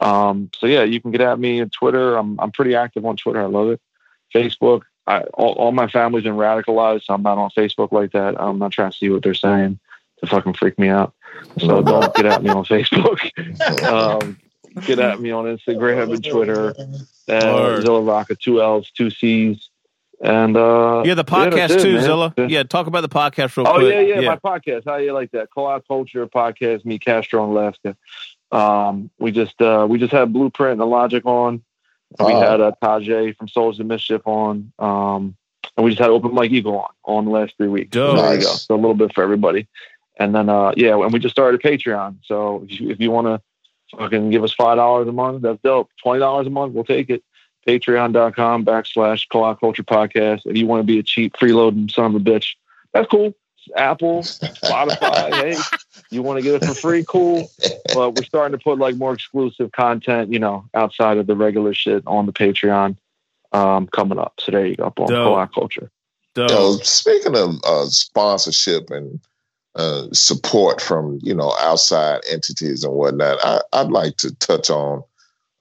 [0.00, 2.16] Um, so yeah, you can get at me on Twitter.
[2.16, 3.42] I'm I'm pretty active on Twitter.
[3.42, 3.80] I love it.
[4.34, 4.82] Facebook.
[5.06, 8.40] I, all, all my family's been radicalized, so I'm not on Facebook like that.
[8.40, 9.78] I'm not trying to see what they're saying
[10.20, 11.14] to fucking freak me out.
[11.58, 13.18] So don't get at me on Facebook.
[14.22, 14.38] um,
[14.86, 16.74] get at me on Instagram and Twitter.
[17.28, 17.82] And.
[17.82, 19.69] Zilla Rocca, two L's, two C's.
[20.22, 22.02] And uh Yeah, the podcast it, too, man.
[22.02, 22.34] Zilla.
[22.36, 23.94] Yeah, talk about the podcast real Oh quick.
[23.94, 24.84] Oh yeah, yeah, my podcast.
[24.84, 25.48] How you like that?
[25.54, 26.84] Co-op Culture podcast.
[26.84, 27.96] Me, Castro, and Alaska.
[28.52, 31.62] Um, we just uh, we just had Blueprint and Illogic on.
[32.18, 32.40] We Oh.
[32.40, 34.72] had uh, Tajai from Souls of Mischief on.
[34.78, 35.36] Um,
[35.76, 37.90] and we just had Open Mike Eagle on on the last three weeks.
[37.90, 38.16] Dope.
[38.16, 38.46] There you go.
[38.52, 39.68] So a little bit for everybody.
[40.18, 42.16] And then uh, yeah, and we just started a Patreon.
[42.24, 43.40] So if you, if you want to
[43.96, 45.88] fucking give us five dollars a month, that's dope.
[46.02, 47.22] Twenty dollars a month, we'll take it.
[47.66, 50.42] Patreon.com backslash Co-op Culture Podcast.
[50.46, 52.54] If you want to be a cheap freeloading son of a bitch,
[52.92, 53.34] that's cool.
[53.76, 55.56] Apple, Spotify, hey,
[56.10, 57.50] you want to get it for free, cool.
[57.94, 61.74] But we're starting to put like more exclusive content, you know, outside of the regular
[61.74, 62.96] shit on the Patreon
[63.52, 64.34] um, coming up.
[64.40, 65.52] So there you go, on Dope.
[65.52, 65.90] Culture.
[66.34, 66.50] Dope.
[66.50, 69.20] Yo, speaking of uh, sponsorship and
[69.74, 75.02] uh, support from you know outside entities and whatnot, I, I'd like to touch on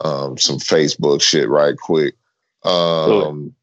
[0.02, 2.16] um, some Facebook shit right quick.
[2.64, 3.54] Um,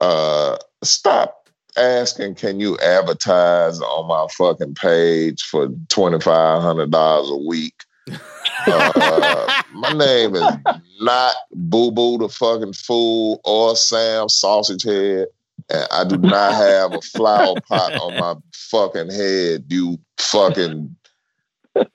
[0.00, 7.30] uh, stop asking, can you advertise on my fucking page for twenty five hundred dollars
[7.30, 7.74] a week?
[8.66, 10.56] Uh, my name is
[11.00, 15.26] not Boo Boo the fucking fool or Sam Sausage Head.
[15.70, 20.96] And I do not have a flower pot on my fucking head, you fucking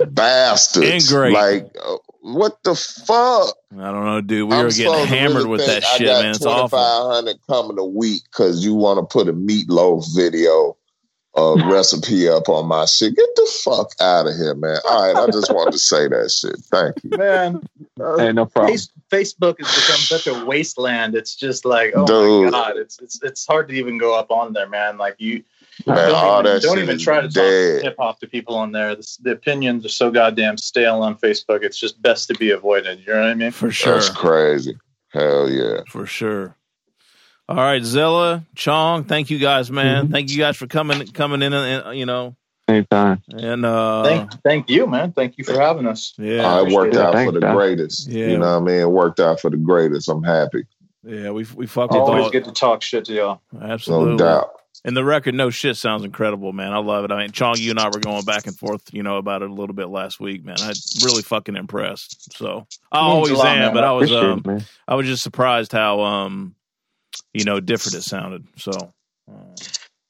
[0.07, 1.11] bastards.
[1.11, 1.34] Ingrate.
[1.34, 3.55] Like, uh, what the fuck?
[3.77, 4.49] I don't know, dude.
[4.49, 6.32] We I'm were getting hammered really with think that I shit, got man.
[6.32, 6.77] It's awful.
[6.77, 10.75] 2500 coming a week because you want to put a meatloaf video
[11.38, 13.15] uh, recipe up on my shit.
[13.15, 14.77] Get the fuck out of here, man.
[14.88, 16.57] All right, I just wanted to say that shit.
[16.71, 17.17] Thank you.
[17.17, 17.61] Man,
[17.99, 18.73] uh, Hey, no problem.
[18.73, 21.15] Face, Facebook has become such a wasteland.
[21.15, 22.45] It's just like, oh Dude.
[22.45, 24.97] my god, it's it's it's hard to even go up on there, man.
[24.97, 25.43] Like you
[25.86, 28.55] Man, don't all even, that don't shit even try to talk hip hop to people
[28.55, 28.95] on there.
[28.95, 31.63] The, the opinions are so goddamn stale on Facebook.
[31.63, 32.99] It's just best to be avoided.
[32.99, 33.51] You know what I mean?
[33.51, 33.93] For sure.
[33.95, 34.77] That's crazy.
[35.09, 35.82] Hell yeah.
[35.88, 36.55] For sure.
[37.47, 40.03] All right, Zilla, Chong, thank you guys, man.
[40.05, 40.13] Mm-hmm.
[40.13, 42.36] Thank you guys for coming coming in and you know
[42.67, 43.23] Anytime.
[43.36, 45.13] and uh thank thank you, man.
[45.13, 46.13] Thank you for having us.
[46.19, 46.43] yeah.
[46.57, 47.55] Uh, it worked Yeah, out for the man.
[47.55, 48.07] greatest.
[48.07, 48.27] Yeah.
[48.27, 48.82] You know what I mean?
[48.82, 50.07] It worked out for the greatest.
[50.09, 50.65] I'm happy.
[51.03, 53.41] Yeah, we we fucked with Always all good to talk shit to y'all.
[53.59, 54.11] absolutely.
[54.11, 54.59] No doubt.
[54.86, 56.71] And the record, no shit, sounds incredible, man.
[56.71, 57.11] I love it.
[57.11, 59.49] I mean, Chong, you and I were going back and forth, you know, about it
[59.49, 60.55] a little bit last week, man.
[60.59, 60.73] I
[61.03, 62.34] really fucking impressed.
[62.38, 63.73] So I always lot, am, man.
[63.73, 64.63] but I was um it.
[64.88, 66.55] I was just surprised how um
[67.34, 68.47] you know different it sounded.
[68.57, 68.71] So
[69.30, 69.34] uh,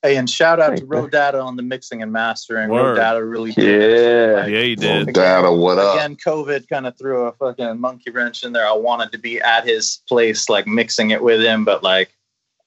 [0.01, 2.69] Hey, and shout out to Thanks, Data on the mixing and mastering.
[2.69, 2.97] Word.
[2.97, 3.91] Rodata really did.
[3.91, 4.45] Yeah.
[4.45, 5.13] yeah, he No did.
[5.13, 5.57] doubt.
[5.57, 5.95] What up?
[5.95, 8.65] Again, COVID kind of threw a fucking monkey wrench in there.
[8.65, 12.13] I wanted to be at his place, like mixing it with him, but like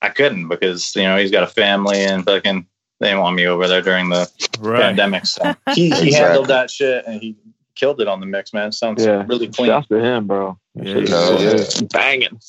[0.03, 2.66] I couldn't because you know he's got a family and fucking
[3.00, 4.28] they didn't want me over there during the
[4.61, 4.80] Right.
[4.80, 5.26] pandemic.
[5.26, 5.42] So
[5.74, 6.12] he, he Exactly.
[6.12, 7.36] handled that shit and he
[7.74, 8.70] killed it on the mix, man.
[8.72, 9.24] Sounds Yeah.
[9.26, 9.68] really clean.
[9.68, 10.59] Shouts to him, bro.
[10.74, 11.64] Yeah, Shit Hell yeah.
[11.92, 12.40] Banging.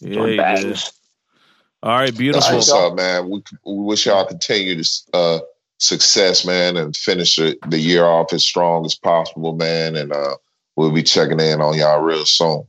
[0.00, 0.74] Yeah, you Bang.
[1.84, 2.56] All right, beautiful.
[2.56, 3.28] what's up, man.
[3.28, 5.40] We, we wish y'all continued uh,
[5.78, 9.96] success, man, and finish the, the year off as strong as possible, man.
[9.96, 10.36] And uh,
[10.76, 12.64] we'll be checking in on y'all real soon.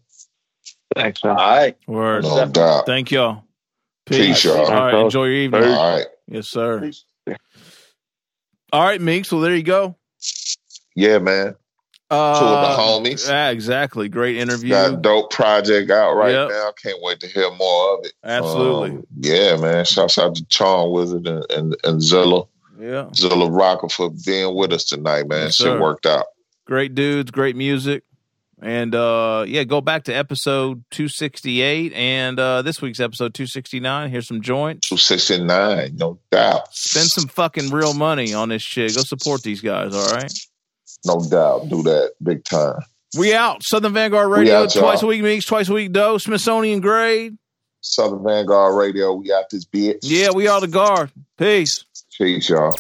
[0.96, 1.38] Thanks, All man.
[1.38, 1.78] right.
[1.88, 2.24] Word.
[2.24, 2.86] No doubt.
[2.86, 3.44] Thank y'all.
[4.06, 4.58] Peace, y'all.
[4.66, 5.62] All right, enjoy your evening.
[5.64, 5.72] Peace.
[5.78, 6.06] All right.
[6.28, 6.80] Yes, sir.
[6.82, 7.06] Peace.
[8.72, 9.26] All right, Meek.
[9.26, 9.96] So there you go.
[10.96, 11.56] Yeah, man.
[12.10, 12.62] Uh, Two of
[13.04, 13.28] the homies.
[13.28, 14.08] Yeah, exactly.
[14.10, 14.70] Great interview.
[14.70, 16.50] Got a dope project out right Yep.
[16.50, 16.72] now.
[16.84, 18.14] Can't wait to hear more of it.
[18.24, 18.90] Absolutely.
[18.98, 19.86] Um, yeah, man.
[19.86, 22.44] Shouts out to Chong Wizard and, and, and Zilla.
[22.80, 23.10] yeah.
[23.16, 25.46] Zilla Rocca for being with us tonight, man.
[25.46, 26.26] Yes, Shit worked out.
[26.66, 28.04] Great dudes, great music.
[28.64, 34.10] And uh yeah, go back to episode 268 and uh this week's episode 269.
[34.10, 34.88] Here's some joints.
[34.88, 36.74] 269, no doubt.
[36.74, 38.96] Spend some fucking real money on this shit.
[38.96, 40.32] Go support these guys, all right?
[41.06, 41.68] No doubt.
[41.68, 42.80] Do that big time.
[43.18, 43.64] We out.
[43.64, 44.84] Southern Vanguard Radio, out, y'all.
[44.84, 47.38] twice a week Meeks, twice a week Doe, Smithsonian grade.
[47.82, 49.14] Southern Vanguard Radio.
[49.14, 50.00] We got this bitch.
[50.04, 51.12] Yeah, we are the guard.
[51.38, 51.84] Peace.
[52.18, 52.72] Peace, y'all.